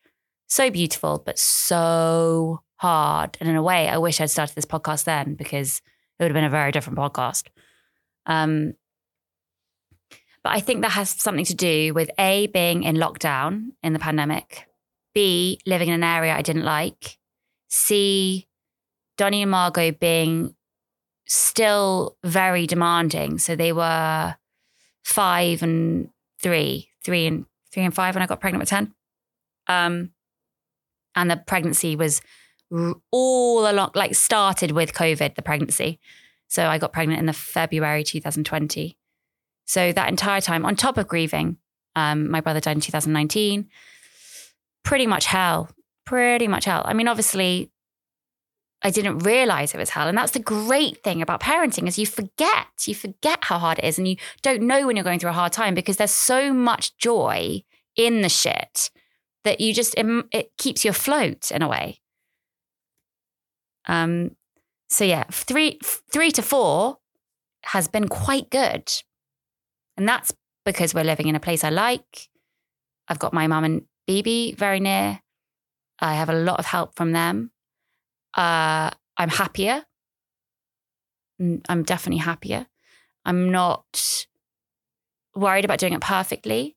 so 0.46 0.70
beautiful, 0.70 1.22
but 1.24 1.38
so 1.38 2.60
hard. 2.76 3.36
And 3.40 3.48
in 3.48 3.56
a 3.56 3.62
way, 3.62 3.88
I 3.88 3.98
wish 3.98 4.20
I'd 4.20 4.30
started 4.30 4.54
this 4.54 4.64
podcast 4.64 5.04
then 5.04 5.34
because 5.34 5.82
it 6.18 6.22
would 6.22 6.30
have 6.30 6.34
been 6.34 6.44
a 6.44 6.50
very 6.50 6.70
different 6.70 6.98
podcast. 6.98 7.48
Um, 8.26 8.74
but 10.44 10.52
I 10.52 10.60
think 10.60 10.82
that 10.82 10.92
has 10.92 11.08
something 11.08 11.46
to 11.46 11.54
do 11.54 11.94
with 11.94 12.10
A, 12.18 12.46
being 12.48 12.82
in 12.84 12.96
lockdown 12.96 13.70
in 13.82 13.94
the 13.94 13.98
pandemic, 13.98 14.68
B, 15.14 15.58
living 15.66 15.88
in 15.88 15.94
an 15.94 16.04
area 16.04 16.34
I 16.34 16.42
didn't 16.42 16.64
like, 16.64 17.18
C, 17.68 18.46
Donny 19.16 19.40
and 19.40 19.50
Margot 19.50 19.92
being 19.92 20.54
still 21.26 22.18
very 22.22 22.66
demanding. 22.66 23.38
So 23.38 23.56
they 23.56 23.72
were 23.72 24.36
five 25.02 25.62
and 25.62 26.10
three, 26.42 26.90
three 27.02 27.26
and 27.26 27.46
three 27.72 27.84
and 27.84 27.94
five 27.94 28.14
when 28.14 28.22
I 28.22 28.26
got 28.26 28.40
pregnant 28.40 28.60
with 28.60 28.68
10. 28.68 28.94
Um, 29.66 30.10
and 31.16 31.30
the 31.30 31.38
pregnancy 31.38 31.96
was 31.96 32.20
all 33.10 33.70
along, 33.70 33.92
like 33.94 34.14
started 34.14 34.72
with 34.72 34.92
COVID, 34.92 35.36
the 35.36 35.42
pregnancy. 35.42 36.00
So 36.48 36.66
I 36.66 36.76
got 36.76 36.92
pregnant 36.92 37.20
in 37.20 37.26
the 37.26 37.32
February 37.32 38.04
2020. 38.04 38.98
So 39.66 39.92
that 39.92 40.08
entire 40.08 40.40
time, 40.40 40.64
on 40.64 40.76
top 40.76 40.98
of 40.98 41.08
grieving, 41.08 41.58
um, 41.96 42.30
my 42.30 42.40
brother 42.40 42.60
died 42.60 42.76
in 42.76 42.80
2019. 42.80 43.68
Pretty 44.82 45.06
much 45.06 45.26
hell. 45.26 45.70
Pretty 46.04 46.48
much 46.48 46.64
hell. 46.66 46.82
I 46.84 46.92
mean, 46.92 47.08
obviously, 47.08 47.70
I 48.82 48.90
didn't 48.90 49.18
realize 49.20 49.74
it 49.74 49.78
was 49.78 49.90
hell. 49.90 50.08
And 50.08 50.18
that's 50.18 50.32
the 50.32 50.40
great 50.40 51.02
thing 51.02 51.22
about 51.22 51.40
parenting 51.40 51.88
is 51.88 51.98
you 51.98 52.06
forget. 52.06 52.66
You 52.84 52.94
forget 52.94 53.38
how 53.42 53.58
hard 53.58 53.78
it 53.78 53.84
is. 53.86 53.98
And 53.98 54.06
you 54.06 54.16
don't 54.42 54.62
know 54.62 54.86
when 54.86 54.96
you're 54.96 55.04
going 55.04 55.18
through 55.18 55.30
a 55.30 55.34
hard 55.34 55.52
time 55.52 55.74
because 55.74 55.96
there's 55.96 56.10
so 56.10 56.52
much 56.52 56.96
joy 56.98 57.62
in 57.96 58.20
the 58.20 58.28
shit 58.28 58.90
that 59.44 59.60
you 59.60 59.72
just, 59.72 59.94
it, 59.96 60.50
keeps 60.58 60.84
you 60.84 60.90
afloat 60.90 61.50
in 61.50 61.62
a 61.62 61.68
way. 61.68 62.00
Um, 63.86 64.36
so 64.88 65.04
yeah, 65.04 65.24
three 65.30 65.78
three 66.12 66.30
to 66.32 66.42
four 66.42 66.98
has 67.64 67.88
been 67.88 68.08
quite 68.08 68.50
good, 68.50 68.90
and 69.96 70.08
that's 70.08 70.32
because 70.64 70.94
we're 70.94 71.04
living 71.04 71.28
in 71.28 71.36
a 71.36 71.40
place 71.40 71.64
I 71.64 71.70
like. 71.70 72.28
I've 73.08 73.18
got 73.18 73.32
my 73.32 73.46
mum 73.46 73.64
and 73.64 73.82
BB 74.08 74.56
very 74.56 74.80
near. 74.80 75.20
I 76.00 76.14
have 76.14 76.28
a 76.28 76.34
lot 76.34 76.58
of 76.58 76.66
help 76.66 76.96
from 76.96 77.12
them. 77.12 77.50
Uh, 78.36 78.90
I'm 79.16 79.28
happier. 79.28 79.84
I'm 81.68 81.82
definitely 81.82 82.22
happier. 82.22 82.66
I'm 83.24 83.50
not 83.50 84.26
worried 85.34 85.64
about 85.64 85.78
doing 85.78 85.92
it 85.92 86.00
perfectly. 86.00 86.76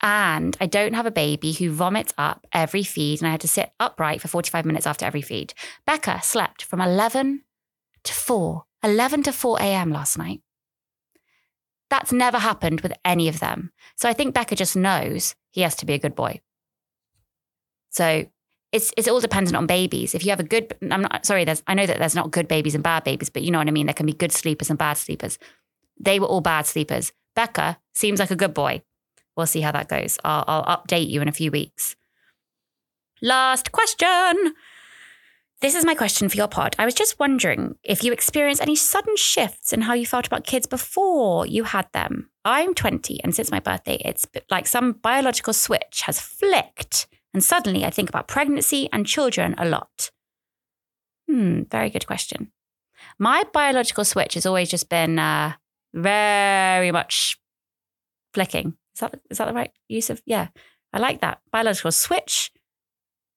And 0.00 0.56
I 0.60 0.66
don't 0.66 0.94
have 0.94 1.06
a 1.06 1.10
baby 1.10 1.52
who 1.52 1.70
vomits 1.70 2.12
up 2.18 2.46
every 2.52 2.82
feed, 2.82 3.20
and 3.20 3.28
I 3.28 3.30
had 3.30 3.40
to 3.40 3.48
sit 3.48 3.72
upright 3.80 4.20
for 4.20 4.28
45 4.28 4.64
minutes 4.66 4.86
after 4.86 5.06
every 5.06 5.22
feed. 5.22 5.54
Becca 5.86 6.20
slept 6.22 6.62
from 6.62 6.80
11 6.80 7.42
to 8.02 8.12
4, 8.12 8.64
11 8.82 9.22
to 9.22 9.32
4 9.32 9.60
a.m. 9.60 9.90
last 9.90 10.18
night. 10.18 10.42
That's 11.94 12.12
never 12.12 12.38
happened 12.38 12.80
with 12.80 12.92
any 13.04 13.28
of 13.28 13.38
them. 13.38 13.70
So 13.96 14.08
I 14.08 14.14
think 14.14 14.34
Becca 14.34 14.56
just 14.56 14.74
knows 14.74 15.36
he 15.50 15.60
has 15.60 15.76
to 15.76 15.86
be 15.86 15.94
a 15.94 15.98
good 15.98 16.16
boy. 16.16 16.40
So 17.90 18.26
it's 18.72 18.92
it's 18.96 19.06
all 19.06 19.20
dependent 19.20 19.56
on 19.56 19.66
babies. 19.66 20.12
If 20.12 20.24
you 20.24 20.30
have 20.30 20.40
a 20.40 20.44
good, 20.44 20.74
I'm 20.90 21.02
not 21.02 21.24
sorry. 21.24 21.44
There's 21.44 21.62
I 21.68 21.74
know 21.74 21.86
that 21.86 22.00
there's 22.00 22.16
not 22.16 22.32
good 22.32 22.48
babies 22.48 22.74
and 22.74 22.82
bad 22.82 23.04
babies, 23.04 23.30
but 23.30 23.42
you 23.42 23.52
know 23.52 23.58
what 23.58 23.68
I 23.68 23.70
mean. 23.70 23.86
There 23.86 23.94
can 23.94 24.06
be 24.06 24.12
good 24.12 24.32
sleepers 24.32 24.70
and 24.70 24.78
bad 24.78 24.94
sleepers. 24.94 25.38
They 26.00 26.18
were 26.18 26.26
all 26.26 26.40
bad 26.40 26.66
sleepers. 26.66 27.12
Becca 27.36 27.78
seems 27.92 28.18
like 28.18 28.32
a 28.32 28.36
good 28.36 28.54
boy 28.54 28.82
we'll 29.36 29.46
see 29.46 29.60
how 29.60 29.72
that 29.72 29.88
goes. 29.88 30.18
I'll, 30.24 30.44
I'll 30.46 30.78
update 30.78 31.08
you 31.08 31.20
in 31.20 31.28
a 31.28 31.32
few 31.32 31.50
weeks. 31.50 31.96
Last 33.22 33.72
question. 33.72 34.54
This 35.64 35.74
is 35.74 35.86
my 35.86 35.94
question 35.94 36.28
for 36.28 36.36
your 36.36 36.46
pod. 36.46 36.76
I 36.78 36.84
was 36.84 36.92
just 36.92 37.18
wondering 37.18 37.76
if 37.82 38.04
you 38.04 38.12
experienced 38.12 38.60
any 38.60 38.76
sudden 38.76 39.16
shifts 39.16 39.72
in 39.72 39.80
how 39.80 39.94
you 39.94 40.04
felt 40.04 40.26
about 40.26 40.44
kids 40.44 40.66
before 40.66 41.46
you 41.46 41.64
had 41.64 41.88
them. 41.94 42.28
I'm 42.44 42.74
20, 42.74 43.24
and 43.24 43.34
since 43.34 43.50
my 43.50 43.60
birthday, 43.60 43.96
it's 44.04 44.26
like 44.50 44.66
some 44.66 44.92
biological 44.92 45.54
switch 45.54 46.02
has 46.02 46.20
flicked, 46.20 47.06
And 47.32 47.42
suddenly 47.42 47.82
I 47.82 47.88
think 47.88 48.10
about 48.10 48.28
pregnancy 48.28 48.90
and 48.92 49.06
children 49.06 49.54
a 49.56 49.64
lot. 49.64 50.10
Hmm, 51.30 51.62
very 51.70 51.88
good 51.88 52.06
question. 52.06 52.52
My 53.18 53.44
biological 53.50 54.04
switch 54.04 54.34
has 54.34 54.44
always 54.44 54.68
just 54.68 54.90
been 54.90 55.18
uh, 55.18 55.54
very 55.94 56.90
much 56.90 57.38
flicking. 58.34 58.76
Is 58.94 59.00
that, 59.00 59.18
is 59.30 59.38
that 59.38 59.46
the 59.46 59.54
right 59.54 59.72
use 59.88 60.10
of? 60.10 60.20
Yeah, 60.26 60.48
I 60.92 60.98
like 60.98 61.22
that. 61.22 61.40
Biological 61.50 61.92
switch 61.92 62.52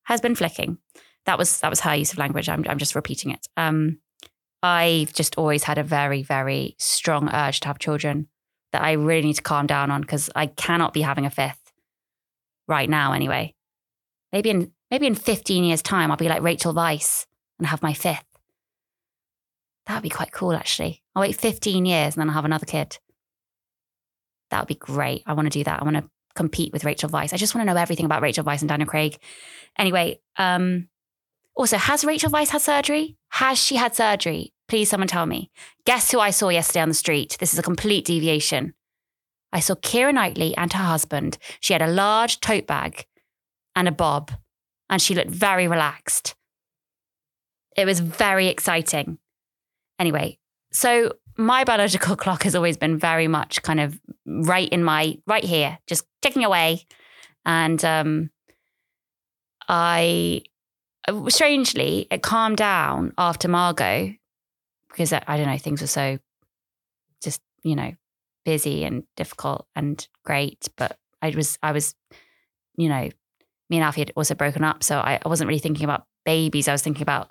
has 0.03 0.19
been 0.19 0.35
flicking. 0.35 0.79
That 1.27 1.37
was 1.37 1.59
that 1.59 1.69
was 1.69 1.81
her 1.81 1.95
use 1.95 2.11
of 2.11 2.17
language. 2.17 2.49
I'm 2.49 2.65
I'm 2.67 2.79
just 2.79 2.95
repeating 2.95 3.31
it. 3.31 3.47
Um, 3.55 3.99
I've 4.63 5.13
just 5.13 5.37
always 5.37 5.63
had 5.63 5.77
a 5.77 5.83
very 5.83 6.23
very 6.23 6.75
strong 6.79 7.29
urge 7.29 7.59
to 7.59 7.67
have 7.67 7.77
children 7.77 8.27
that 8.73 8.81
I 8.81 8.93
really 8.93 9.27
need 9.27 9.35
to 9.35 9.41
calm 9.41 9.67
down 9.67 9.91
on 9.91 10.01
because 10.01 10.29
I 10.35 10.47
cannot 10.47 10.93
be 10.93 11.01
having 11.01 11.25
a 11.25 11.29
fifth 11.29 11.71
right 12.67 12.89
now. 12.89 13.13
Anyway, 13.13 13.53
maybe 14.31 14.49
in 14.49 14.71
maybe 14.89 15.05
in 15.05 15.15
15 15.15 15.63
years' 15.63 15.81
time, 15.81 16.11
I'll 16.11 16.17
be 16.17 16.29
like 16.29 16.41
Rachel 16.41 16.73
Weisz 16.73 17.25
and 17.59 17.67
have 17.67 17.83
my 17.83 17.93
fifth. 17.93 18.23
That'd 19.85 20.03
be 20.03 20.09
quite 20.09 20.31
cool, 20.31 20.53
actually. 20.53 21.01
I'll 21.15 21.21
wait 21.21 21.35
15 21.35 21.85
years 21.85 22.15
and 22.15 22.21
then 22.21 22.29
I'll 22.29 22.35
have 22.35 22.45
another 22.45 22.65
kid. 22.65 22.97
That 24.51 24.59
would 24.61 24.67
be 24.67 24.75
great. 24.75 25.23
I 25.25 25.33
want 25.33 25.45
to 25.45 25.57
do 25.57 25.63
that. 25.63 25.81
I 25.81 25.83
want 25.83 25.97
to 25.97 26.09
compete 26.35 26.73
with 26.73 26.83
Rachel 26.83 27.09
Weisz. 27.09 27.33
I 27.33 27.37
just 27.37 27.55
want 27.55 27.67
to 27.67 27.73
know 27.73 27.79
everything 27.79 28.05
about 28.05 28.21
Rachel 28.21 28.43
Weisz 28.43 28.61
and 28.61 28.69
Daniel 28.69 28.87
Craig. 28.87 29.17
Anyway, 29.77 30.19
um, 30.35 30.87
also, 31.57 31.77
has 31.77 32.05
Rachel 32.05 32.29
Weisz 32.29 32.49
had 32.49 32.61
surgery? 32.61 33.17
Has 33.29 33.57
she 33.57 33.75
had 33.75 33.95
surgery? 33.95 34.53
Please, 34.67 34.89
someone 34.89 35.07
tell 35.07 35.25
me. 35.25 35.49
Guess 35.85 36.11
who 36.11 36.19
I 36.19 36.29
saw 36.29 36.49
yesterday 36.49 36.81
on 36.81 36.89
the 36.89 36.93
street? 36.93 37.35
This 37.39 37.51
is 37.51 37.59
a 37.59 37.63
complete 37.63 38.05
deviation. 38.05 38.75
I 39.51 39.59
saw 39.59 39.73
Keira 39.73 40.13
Knightley 40.13 40.55
and 40.55 40.71
her 40.71 40.83
husband. 40.83 41.39
She 41.59 41.73
had 41.73 41.81
a 41.81 41.87
large 41.87 42.41
tote 42.41 42.67
bag 42.67 43.07
and 43.75 43.87
a 43.87 43.91
bob, 43.91 44.31
and 44.89 45.01
she 45.01 45.15
looked 45.15 45.31
very 45.31 45.67
relaxed. 45.67 46.35
It 47.75 47.85
was 47.85 48.01
very 48.01 48.47
exciting. 48.47 49.17
Anyway, 49.97 50.37
so 50.71 51.13
my 51.37 51.63
biological 51.63 52.15
clock 52.23 52.43
has 52.43 52.55
always 52.55 52.77
been 52.77 52.99
very 52.99 53.27
much 53.27 53.63
kind 53.63 53.79
of 53.79 53.99
right 54.25 54.69
in 54.69 54.83
my 54.83 55.17
right 55.25 55.43
here, 55.43 55.79
just 55.87 56.05
ticking 56.21 56.43
away. 56.43 56.85
And 57.45 57.83
um, 57.83 58.29
I 59.67 60.43
Uh, 61.07 61.29
strangely 61.29 62.07
it 62.11 62.21
calmed 62.21 62.57
down 62.57 63.13
after 63.17 63.47
Margot 63.47 64.13
because 64.89 65.13
I, 65.13 65.23
I 65.27 65.37
don't 65.37 65.47
know 65.47 65.57
things 65.57 65.81
were 65.81 65.87
so 65.87 66.17
just 67.21 67.41
you 67.63 67.75
know 67.75 67.93
busy 68.45 68.83
and 68.83 69.03
difficult 69.15 69.67
and 69.75 70.07
great. 70.23 70.67
But 70.77 70.97
I 71.21 71.29
was 71.31 71.57
I 71.61 71.71
was 71.71 71.95
you 72.75 72.89
know 72.89 73.09
me 73.69 73.77
and 73.77 73.83
Alfie 73.83 74.01
had 74.01 74.13
also 74.15 74.35
broken 74.35 74.63
up, 74.63 74.83
so 74.83 74.97
I, 74.97 75.19
I 75.23 75.27
wasn't 75.27 75.47
really 75.49 75.59
thinking 75.59 75.83
about 75.83 76.05
babies. 76.25 76.67
I 76.67 76.71
was 76.71 76.81
thinking 76.81 77.01
about 77.01 77.29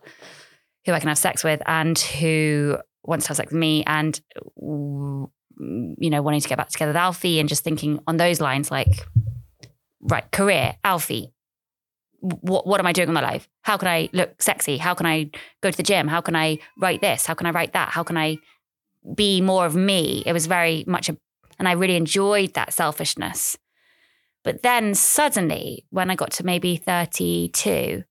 who 0.85 0.93
I 0.93 1.01
can 1.01 1.09
have 1.09 1.19
sex 1.19 1.43
with 1.43 1.63
and 1.67 1.99
who 1.99 2.79
wants 3.05 3.27
to 3.27 3.31
have 3.31 3.37
sex 3.37 3.51
with 3.51 3.59
me 3.59 3.85
and 3.87 4.21
mm, 4.63 5.29
you 5.59 6.11
know 6.11 6.23
wanting 6.23 6.41
to 6.41 6.49
get 6.49 6.59
back 6.59 6.69
together 6.69 6.91
with 6.91 6.97
Alfie 6.97 7.41
and 7.41 7.49
just 7.49 7.65
thinking 7.65 8.01
on 8.07 8.17
those 8.17 8.41
lines 8.41 8.71
like 8.71 9.07
right 10.01 10.31
career 10.31 10.77
Alfie 10.85 11.33
what 12.41 12.67
what 12.67 12.81
am 12.81 12.87
I 12.87 12.93
doing 12.93 13.09
in 13.09 13.15
my 13.15 13.23
life 13.23 13.49
how 13.63 13.77
can 13.77 13.89
I 13.89 14.09
look 14.13 14.41
sexy 14.43 14.77
how 14.79 14.95
can 14.95 15.07
I 15.07 15.31
go 15.63 15.71
to 15.71 15.77
the 15.77 15.83
gym 15.83 16.09
how 16.09 16.21
can 16.21 16.37
I 16.37 16.59
write 16.79 17.01
this 17.01 17.27
how 17.27 17.35
can 17.35 17.47
I 17.47 17.51
write 17.51 17.73
that 17.73 17.91
how 17.91 18.03
can 18.03 18.17
I 18.17 18.39
be 19.15 19.41
more 19.41 19.67
of 19.67 19.75
me 19.75 20.23
it 20.27 20.33
was 20.33 20.47
very 20.47 20.85
much 20.87 21.09
a 21.09 21.17
and 21.59 21.69
I 21.69 21.73
really 21.73 21.97
enjoyed 21.97 22.55
that 22.55 22.73
selfishness 22.73 23.57
but 24.45 24.63
then 24.63 24.95
suddenly 24.95 25.87
when 25.91 26.11
I 26.11 26.15
got 26.15 26.33
to 26.33 26.45
maybe 26.45 26.77
32 26.77 28.05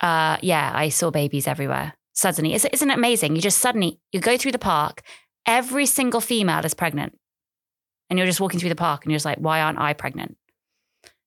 uh 0.00 0.36
yeah 0.42 0.72
I 0.74 0.88
saw 0.88 1.10
babies 1.10 1.46
everywhere 1.46 1.94
suddenly. 2.20 2.54
Isn't 2.54 2.90
it 2.90 2.96
amazing? 2.96 3.34
You 3.34 3.42
just 3.42 3.58
suddenly, 3.58 3.98
you 4.12 4.20
go 4.20 4.36
through 4.36 4.52
the 4.52 4.58
park, 4.58 5.02
every 5.46 5.86
single 5.86 6.20
female 6.20 6.64
is 6.64 6.74
pregnant. 6.74 7.18
And 8.08 8.18
you're 8.18 8.26
just 8.26 8.40
walking 8.40 8.60
through 8.60 8.70
the 8.70 8.76
park 8.76 9.04
and 9.04 9.10
you're 9.10 9.16
just 9.16 9.24
like, 9.24 9.38
why 9.38 9.60
aren't 9.60 9.78
I 9.78 9.92
pregnant? 9.94 10.36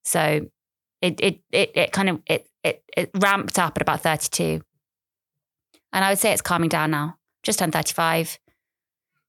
So 0.03 0.47
it, 1.03 1.19
it, 1.19 1.39
it, 1.51 1.71
it 1.75 1.91
kind 1.91 2.09
of, 2.09 2.21
it, 2.25 2.47
it, 2.63 2.81
it 2.95 3.11
ramped 3.15 3.59
up 3.59 3.73
at 3.75 3.81
about 3.81 4.01
32. 4.01 4.61
And 5.91 6.05
I 6.05 6.09
would 6.09 6.17
say 6.17 6.31
it's 6.31 6.41
calming 6.41 6.69
down 6.69 6.91
now. 6.91 7.17
Just 7.43 7.59
turned 7.59 7.73
35. 7.73 8.39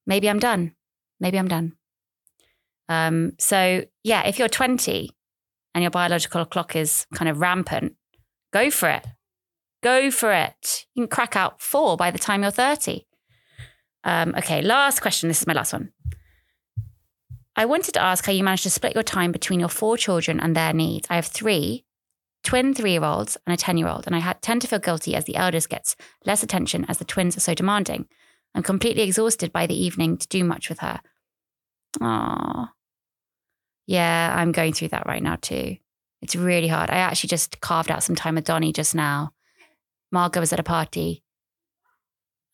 Maybe 0.07 0.31
I'm 0.31 0.39
done. 0.39 0.73
Maybe 1.19 1.37
I'm 1.37 1.49
done. 1.49 1.73
Um, 2.89 3.33
so 3.41 3.85
yeah, 4.05 4.27
if 4.27 4.39
you're 4.39 4.49
20 4.49 5.11
and 5.75 5.83
your 5.83 5.91
biological 5.91 6.45
clock 6.45 6.77
is 6.77 7.07
kind 7.15 7.29
of 7.29 7.41
rampant, 7.41 7.97
go 8.53 8.71
for 8.71 8.89
it. 8.89 9.05
Go 9.83 10.13
for 10.13 10.33
it. 10.33 10.87
You 10.95 11.03
can 11.03 11.09
crack 11.09 11.35
out 11.35 11.61
four 11.61 11.97
by 11.97 12.13
the 12.13 12.19
time 12.19 12.43
you're 12.43 12.53
30. 12.53 13.05
Um, 14.05 14.35
okay, 14.39 14.63
last 14.63 15.01
question. 15.01 15.29
This 15.29 15.41
is 15.41 15.47
my 15.47 15.55
last 15.55 15.73
one. 15.73 15.91
I 17.57 17.65
wanted 17.67 17.93
to 17.93 18.03
ask 18.03 18.25
how 18.27 18.33
you 18.33 18.43
managed 18.43 18.65
to 18.65 18.71
split 18.71 18.95
your 18.95 19.03
time 19.03 19.33
between 19.33 19.61
your 19.61 19.69
four 19.69 19.97
children 19.97 20.41
and 20.41 20.57
their 20.57 20.73
needs. 20.73 21.07
I 21.11 21.17
have 21.17 21.27
three 21.27 21.85
twin 22.43 22.75
three 22.75 22.93
year 22.93 23.05
olds 23.05 23.39
and 23.47 23.55
a 23.55 23.57
10 23.57 23.79
year 23.79 23.89
old, 23.89 24.07
and 24.07 24.15
I 24.15 24.33
tend 24.41 24.63
to 24.63 24.69
feel 24.69 24.79
guilty 24.79 25.15
as 25.15 25.25
the 25.25 25.37
eldest 25.37 25.69
gets 25.69 25.97
less 26.25 26.43
attention 26.43 26.85
as 26.89 26.99
the 26.99 27.05
twins 27.05 27.37
are 27.37 27.41
so 27.41 27.55
demanding. 27.55 28.07
I'm 28.55 28.63
completely 28.63 29.03
exhausted 29.03 29.53
by 29.53 29.67
the 29.67 29.81
evening 29.81 30.17
to 30.19 30.29
do 30.29 30.45
much 30.45 30.69
with 30.69 30.81
her. 30.81 31.01
Aww. 32.01 32.69
Yeah, 33.87 34.35
I'm 34.37 34.53
going 34.53 34.73
through 34.73 34.89
that 34.89 35.07
right 35.07 35.23
now 35.23 35.37
too. 35.37 35.77
It's 36.23 36.37
really 36.37 36.69
hard. 36.69 36.91
I 36.91 36.97
actually 36.97 37.29
just 37.29 37.61
carved 37.61 37.91
out 37.91 38.03
some 38.03 38.17
time 38.17 38.37
with 38.37 38.45
Donnie 38.45 38.73
just 38.73 38.95
now 38.95 39.33
Margot 40.15 40.41
was 40.41 40.53
at 40.53 40.61
a 40.61 40.63
party 40.63 41.25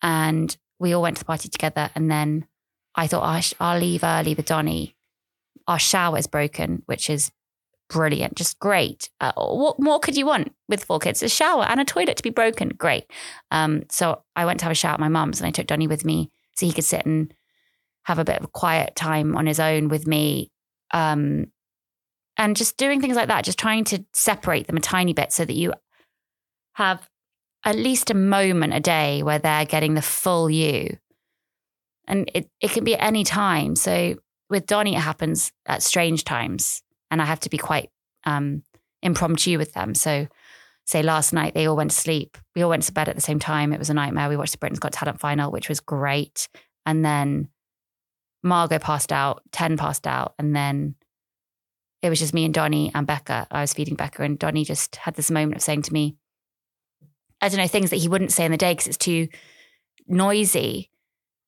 and 0.02 0.56
we 0.78 0.94
all 0.94 1.02
went 1.02 1.18
to 1.18 1.20
the 1.20 1.26
party 1.26 1.50
together. 1.50 1.90
And 1.94 2.10
then 2.10 2.46
I 2.94 3.06
thought, 3.06 3.24
oh, 3.24 3.64
I'll 3.64 3.80
leave 3.80 4.04
early 4.04 4.34
with 4.34 4.46
Donnie. 4.46 4.96
Our 5.66 5.78
shower 5.78 6.18
is 6.18 6.26
broken, 6.26 6.82
which 6.86 7.08
is 7.08 7.30
brilliant, 7.88 8.36
just 8.36 8.58
great. 8.58 9.10
Uh, 9.20 9.32
what 9.36 9.78
more 9.78 9.98
could 9.98 10.16
you 10.16 10.26
want 10.26 10.54
with 10.68 10.84
four 10.84 10.98
kids? 10.98 11.22
A 11.22 11.28
shower 11.28 11.64
and 11.64 11.80
a 11.80 11.84
toilet 11.84 12.16
to 12.16 12.22
be 12.22 12.30
broken, 12.30 12.70
great. 12.70 13.04
Um, 13.50 13.84
so 13.90 14.22
I 14.36 14.46
went 14.46 14.60
to 14.60 14.64
have 14.64 14.72
a 14.72 14.76
shower 14.76 14.94
at 14.94 15.00
my 15.00 15.08
mum's 15.08 15.40
and 15.40 15.46
I 15.46 15.50
took 15.50 15.66
Donnie 15.66 15.86
with 15.86 16.04
me 16.04 16.30
so 16.56 16.66
he 16.66 16.72
could 16.72 16.84
sit 16.84 17.04
and 17.04 17.34
have 18.04 18.18
a 18.18 18.24
bit 18.24 18.40
of 18.40 18.52
quiet 18.52 18.96
time 18.96 19.36
on 19.36 19.46
his 19.46 19.60
own 19.60 19.88
with 19.88 20.06
me. 20.06 20.50
Um, 20.92 21.46
and 22.36 22.56
just 22.56 22.76
doing 22.76 23.00
things 23.00 23.16
like 23.16 23.28
that, 23.28 23.44
just 23.44 23.58
trying 23.58 23.84
to 23.84 24.04
separate 24.14 24.66
them 24.66 24.76
a 24.76 24.80
tiny 24.80 25.12
bit 25.12 25.32
so 25.32 25.44
that 25.44 25.52
you 25.52 25.74
have 26.74 27.06
at 27.64 27.76
least 27.76 28.10
a 28.10 28.14
moment 28.14 28.72
a 28.72 28.80
day 28.80 29.22
where 29.22 29.38
they're 29.38 29.66
getting 29.66 29.94
the 29.94 30.02
full 30.02 30.48
you. 30.48 30.96
And 32.10 32.30
it, 32.34 32.50
it 32.60 32.72
can 32.72 32.84
be 32.84 32.94
at 32.94 33.02
any 33.02 33.22
time. 33.24 33.76
So 33.76 34.16
with 34.50 34.66
Donnie, 34.66 34.96
it 34.96 35.00
happens 35.00 35.52
at 35.64 35.82
strange 35.82 36.24
times. 36.24 36.82
And 37.10 37.22
I 37.22 37.24
have 37.24 37.40
to 37.40 37.50
be 37.50 37.56
quite 37.56 37.88
um, 38.24 38.62
impromptu 39.02 39.56
with 39.58 39.72
them. 39.72 39.94
So, 39.94 40.26
say 40.84 41.02
last 41.02 41.32
night, 41.32 41.54
they 41.54 41.66
all 41.66 41.76
went 41.76 41.92
to 41.92 41.96
sleep. 41.96 42.36
We 42.54 42.62
all 42.62 42.70
went 42.70 42.82
to 42.84 42.92
bed 42.92 43.08
at 43.08 43.14
the 43.14 43.20
same 43.20 43.38
time. 43.38 43.72
It 43.72 43.78
was 43.78 43.90
a 43.90 43.94
nightmare. 43.94 44.28
We 44.28 44.36
watched 44.36 44.52
the 44.52 44.58
Britain's 44.58 44.80
Got 44.80 44.92
Talent 44.92 45.20
final, 45.20 45.52
which 45.52 45.68
was 45.68 45.78
great. 45.80 46.48
And 46.84 47.04
then 47.04 47.48
Margot 48.42 48.78
passed 48.80 49.12
out, 49.12 49.42
10 49.52 49.76
passed 49.76 50.06
out. 50.06 50.34
And 50.38 50.54
then 50.54 50.96
it 52.02 52.10
was 52.10 52.18
just 52.18 52.34
me 52.34 52.44
and 52.44 52.54
Donnie 52.54 52.90
and 52.94 53.06
Becca. 53.06 53.46
I 53.50 53.60
was 53.60 53.72
feeding 53.72 53.94
Becca, 53.94 54.22
and 54.22 54.38
Donnie 54.38 54.64
just 54.64 54.96
had 54.96 55.14
this 55.14 55.30
moment 55.30 55.56
of 55.56 55.62
saying 55.62 55.82
to 55.82 55.92
me, 55.92 56.16
I 57.40 57.48
don't 57.48 57.58
know, 57.58 57.68
things 57.68 57.90
that 57.90 57.96
he 57.96 58.08
wouldn't 58.08 58.32
say 58.32 58.44
in 58.44 58.50
the 58.50 58.58
day 58.58 58.72
because 58.72 58.88
it's 58.88 58.96
too 58.96 59.28
noisy. 60.06 60.90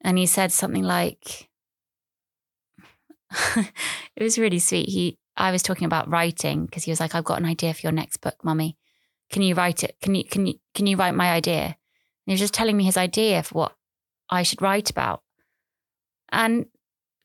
And 0.03 0.19
he 0.19 0.27
said 0.27 0.53
something 0.53 0.83
like, 0.83 1.49
it 3.57 4.23
was 4.23 4.39
really 4.39 4.59
sweet. 4.59 4.89
He, 4.89 5.19
I 5.37 5.53
was 5.53 5.63
talking 5.63 5.87
about 5.87 6.11
writing 6.11 6.67
because 6.67 6.85
he 6.85 6.91
was 6.91 7.01
like, 7.01 7.15
I've 7.15 7.25
got 7.25 7.39
an 7.39 7.47
idea 7.47 7.73
for 7.73 7.81
your 7.83 7.93
next 7.93 8.19
book, 8.19 8.37
mummy. 8.45 8.77
Can 9.31 9.43
you 9.43 9.55
write 9.55 9.83
it? 9.83 9.97
Can 10.03 10.15
you, 10.15 10.25
can 10.25 10.47
you, 10.47 10.55
can 10.75 10.87
you 10.87 10.97
write 10.97 11.15
my 11.15 11.31
idea? 11.31 11.63
And 11.63 11.75
he 12.27 12.33
was 12.33 12.41
just 12.41 12.55
telling 12.55 12.77
me 12.77 12.85
his 12.85 12.97
idea 12.97 13.43
for 13.43 13.55
what 13.55 13.77
I 14.29 14.43
should 14.43 14.61
write 14.61 14.91
about. 14.91 15.23
And 16.31 16.67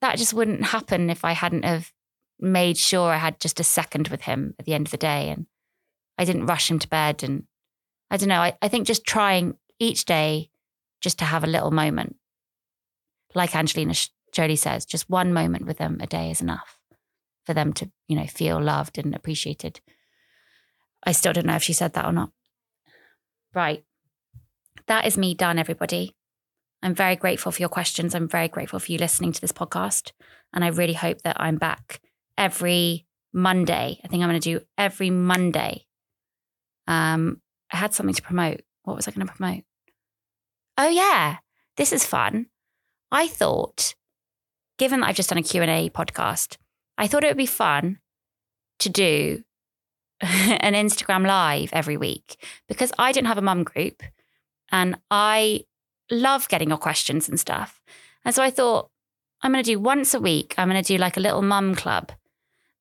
that 0.01 0.17
just 0.17 0.33
wouldn't 0.33 0.65
happen 0.65 1.09
if 1.09 1.25
I 1.25 1.31
hadn't 1.31 1.65
have 1.65 1.91
made 2.39 2.77
sure 2.77 3.09
I 3.11 3.17
had 3.17 3.39
just 3.39 3.59
a 3.59 3.63
second 3.63 4.09
with 4.09 4.21
him 4.21 4.53
at 4.59 4.65
the 4.65 4.73
end 4.73 4.87
of 4.87 4.91
the 4.91 4.97
day. 4.97 5.29
And 5.29 5.47
I 6.17 6.25
didn't 6.25 6.45
rush 6.45 6.69
him 6.69 6.79
to 6.79 6.87
bed 6.87 7.23
and 7.23 7.43
I 8.09 8.17
don't 8.17 8.29
know. 8.29 8.41
I, 8.41 8.55
I 8.61 8.67
think 8.67 8.87
just 8.87 9.05
trying 9.05 9.55
each 9.79 10.05
day 10.05 10.49
just 11.01 11.19
to 11.19 11.25
have 11.25 11.43
a 11.43 11.47
little 11.47 11.71
moment. 11.71 12.16
Like 13.37 13.55
Angelina 13.55 13.93
Jolie 14.33 14.55
says, 14.55 14.83
just 14.83 15.09
one 15.11 15.31
moment 15.31 15.67
with 15.67 15.77
them 15.77 15.99
a 16.01 16.07
day 16.07 16.31
is 16.31 16.41
enough 16.41 16.79
for 17.45 17.53
them 17.53 17.71
to, 17.73 17.91
you 18.07 18.15
know, 18.15 18.25
feel 18.25 18.59
loved 18.59 18.97
and 18.97 19.13
appreciated. 19.13 19.79
I 21.03 21.11
still 21.11 21.33
don't 21.33 21.45
know 21.45 21.55
if 21.55 21.61
she 21.61 21.73
said 21.73 21.93
that 21.93 22.05
or 22.05 22.11
not. 22.11 22.31
Right. 23.53 23.83
That 24.87 25.05
is 25.05 25.19
me 25.19 25.35
done, 25.35 25.59
everybody. 25.59 26.15
I'm 26.81 26.95
very 26.95 27.15
grateful 27.15 27.51
for 27.51 27.61
your 27.61 27.69
questions. 27.69 28.15
I'm 28.15 28.27
very 28.27 28.47
grateful 28.47 28.79
for 28.79 28.91
you 28.91 28.97
listening 28.97 29.33
to 29.33 29.41
this 29.41 29.51
podcast. 29.51 30.13
And 30.51 30.65
I 30.65 30.69
really 30.69 30.93
hope 30.93 31.21
that 31.21 31.39
I'm 31.39 31.57
back 31.57 32.01
every 32.39 33.05
Monday. 33.33 33.99
I 34.03 34.07
think 34.07 34.23
I'm 34.23 34.29
going 34.29 34.41
to 34.41 34.59
do 34.59 34.65
every 34.79 35.11
Monday. 35.11 35.85
Um, 36.87 37.41
I 37.71 37.77
had 37.77 37.93
something 37.93 38.15
to 38.15 38.21
promote. 38.23 38.61
What 38.81 38.95
was 38.95 39.07
I 39.07 39.11
going 39.11 39.27
to 39.27 39.33
promote? 39.33 39.63
Oh 40.75 40.89
yeah, 40.89 41.37
this 41.75 41.93
is 41.93 42.03
fun. 42.03 42.47
I 43.11 43.27
thought, 43.27 43.95
given 44.77 44.99
that 44.99 45.07
I've 45.07 45.15
just 45.15 45.29
done 45.29 45.37
a 45.37 45.43
Q&A 45.43 45.89
podcast, 45.89 46.57
I 46.97 47.07
thought 47.07 47.23
it 47.23 47.27
would 47.27 47.37
be 47.37 47.45
fun 47.45 47.99
to 48.79 48.89
do 48.89 49.43
an 50.21 50.73
Instagram 50.73 51.25
live 51.25 51.69
every 51.73 51.97
week 51.97 52.37
because 52.67 52.91
I 52.97 53.11
didn't 53.11 53.27
have 53.27 53.37
a 53.37 53.41
mum 53.43 53.63
group 53.63 54.01
and 54.71 54.97
I 55.09 55.63
love 56.11 56.49
getting 56.49 56.69
your 56.69 56.77
questions 56.77 57.29
and 57.29 57.39
stuff. 57.39 57.81
And 58.25 58.33
so 58.33 58.43
I 58.43 58.49
thought, 58.49 58.89
I'm 59.41 59.51
going 59.51 59.63
to 59.63 59.71
do 59.71 59.79
once 59.79 60.13
a 60.13 60.19
week, 60.19 60.55
I'm 60.57 60.69
going 60.69 60.81
to 60.81 60.87
do 60.87 60.97
like 60.97 61.17
a 61.17 61.21
little 61.21 61.43
mum 61.43 61.75
club. 61.75 62.11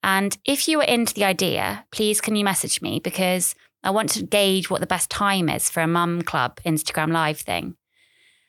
And 0.03 0.37
if 0.45 0.69
you 0.69 0.81
are 0.81 0.85
into 0.85 1.13
the 1.15 1.25
idea, 1.25 1.85
please 1.91 2.21
can 2.21 2.37
you 2.37 2.45
message 2.45 2.81
me 2.81 3.01
because 3.01 3.55
I 3.83 3.91
want 3.91 4.11
to 4.11 4.23
gauge 4.23 4.71
what 4.71 4.81
the 4.81 4.87
best 4.87 5.11
time 5.11 5.49
is 5.49 5.69
for 5.69 5.81
a 5.81 5.87
mum 5.87 6.23
club 6.23 6.59
Instagram 6.65 7.13
live 7.13 7.39
thing. 7.39 7.77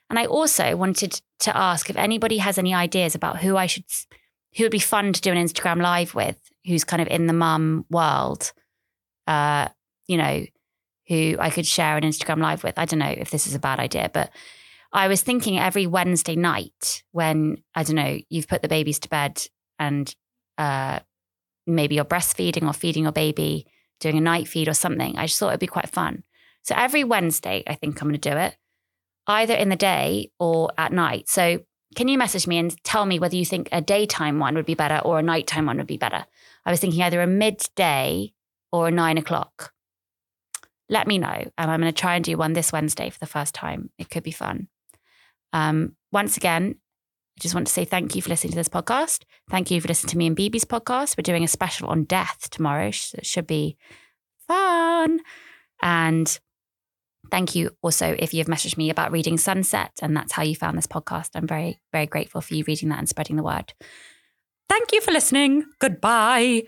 And 0.10 0.18
I 0.18 0.26
also 0.26 0.76
wanted 0.76 1.22
to 1.40 1.56
ask 1.56 1.90
if 1.90 1.98
anybody 1.98 2.38
has 2.38 2.58
any 2.58 2.74
ideas 2.74 3.16
about 3.16 3.40
who 3.40 3.58
I 3.58 3.66
should, 3.66 3.84
who 4.56 4.64
would 4.64 4.72
be 4.72 4.80
fun 4.80 5.14
to 5.14 5.22
do 5.22 5.32
an 5.32 5.38
Instagram 5.38 5.82
live 5.82 6.16
with, 6.16 6.40
who's 6.66 6.84
kind 6.84 7.02
of 7.02 7.08
in 7.08 7.28
the 7.28 7.34
mum 7.34 7.86
world, 7.90 8.54
uh, 9.28 9.68
you 10.08 10.18
know, 10.18 10.46
who 11.08 11.36
I 11.40 11.50
could 11.50 11.66
share 11.66 11.98
an 11.98 12.04
Instagram 12.04 12.40
live 12.40 12.64
with. 12.64 12.78
I 12.78 12.86
don't 12.86 13.00
know 13.00 13.14
if 13.18 13.32
this 13.32 13.48
is 13.48 13.56
a 13.56 13.60
bad 13.60 13.80
idea, 13.80 14.10
but 14.14 14.32
I 14.94 15.08
was 15.08 15.22
thinking 15.22 15.60
every 15.60 15.88
Wednesday 15.88 16.36
night 16.36 17.04
when, 17.12 17.64
I 17.76 17.84
don't 17.84 17.96
know, 17.96 18.18
you've 18.30 18.48
put 18.48 18.62
the 18.62 18.68
babies 18.68 19.00
to 19.00 19.10
bed 19.10 19.46
and 19.78 20.14
uh, 20.58 21.00
maybe 21.66 21.96
you're 21.96 22.06
breastfeeding 22.06 22.68
or 22.68 22.74
feeding 22.74 23.04
your 23.04 23.12
baby, 23.12 23.68
doing 24.00 24.18
a 24.18 24.22
night 24.22 24.48
feed 24.48 24.70
or 24.70 24.74
something. 24.74 25.18
I 25.18 25.26
just 25.28 25.40
thought 25.40 25.50
it'd 25.50 25.60
be 25.60 25.68
quite 25.68 25.90
fun. 25.90 26.24
So 26.64 26.76
every 26.78 27.04
Wednesday, 27.04 27.64
I 27.68 27.76
think 27.76 28.02
I'm 28.02 28.08
going 28.10 28.20
to 28.20 28.30
do 28.30 28.38
it 28.38 28.58
either 29.28 29.54
in 29.54 29.70
the 29.70 29.76
day 29.76 30.32
or 30.40 30.72
at 30.78 30.92
night. 30.92 31.30
So 31.30 31.60
can 31.96 32.08
you 32.08 32.18
message 32.18 32.48
me 32.48 32.58
and 32.58 32.76
tell 32.84 33.06
me 33.06 33.20
whether 33.20 33.36
you 33.36 33.46
think 33.46 33.70
a 33.72 33.82
daytime 33.82 34.40
one 34.40 34.56
would 34.56 34.66
be 34.66 34.76
better 34.76 35.00
or 35.00 35.20
a 35.20 35.24
nighttime 35.24 35.66
one 35.66 35.78
would 35.78 35.88
be 35.88 35.98
better? 35.98 36.26
I 36.66 36.72
was 36.72 36.80
thinking 36.80 37.02
either 37.02 37.22
a 37.22 37.28
midday 37.28 38.34
or 38.72 38.88
a 38.88 38.92
nine 38.92 39.18
o'clock. 39.18 39.74
Let 40.90 41.08
me 41.08 41.18
know. 41.18 41.28
And 41.28 41.72
I'm 41.72 41.82
going 41.82 41.92
to 41.92 42.00
try 42.00 42.16
and 42.16 42.24
do 42.24 42.38
one 42.38 42.54
this 42.54 42.72
Wednesday 42.72 43.10
for 43.10 43.20
the 43.20 43.26
first 43.26 43.54
time. 43.54 43.90
It 43.98 44.10
could 44.10 44.24
be 44.24 44.32
fun. 44.32 44.68
Um, 45.54 45.96
once 46.12 46.38
again, 46.38 46.76
I 47.38 47.42
just 47.42 47.54
want 47.54 47.68
to 47.68 47.74
say 47.74 47.86
thank 47.86 48.16
you 48.16 48.22
for 48.22 48.30
listening 48.30 48.52
to 48.52 48.58
this 48.58 48.70
podcast. 48.70 49.24
Thank 49.50 49.70
you 49.70 49.80
for 49.82 49.88
listening 49.88 50.12
to 50.12 50.18
me 50.18 50.28
and 50.28 50.36
Bebe's 50.36 50.66
podcast. 50.66 51.18
We're 51.18 51.24
doing 51.24 51.44
a 51.44 51.48
special 51.48 51.90
on 51.90 52.04
death 52.06 52.50
tomorrow. 52.50 52.92
So 52.92 53.18
it 53.20 53.26
should 53.26 53.48
be 53.48 53.78
fun. 54.48 55.20
And 55.82 56.40
Thank 57.30 57.56
you 57.56 57.72
also 57.82 58.16
if 58.18 58.34
you've 58.34 58.48
messaged 58.48 58.78
me 58.78 58.90
about 58.90 59.12
reading 59.12 59.38
Sunset 59.38 59.92
and 60.02 60.16
that's 60.16 60.32
how 60.34 60.44
you 60.44 60.56
found 60.56 60.78
this 60.78 60.88
podcast. 60.88 61.30
I'm 61.36 61.48
very, 61.48 61.80
very 61.92 62.06
grateful 62.06 62.42
for 62.42 62.54
you 62.54 62.64
reading 62.68 62.90
that 62.90 63.00
and 63.00 63.10
spreading 63.10 63.36
the 63.36 63.44
word. 63.44 63.74
Thank 64.70 64.92
you 64.92 65.02
for 65.02 65.12
listening. 65.12 65.66
Goodbye. 65.80 66.64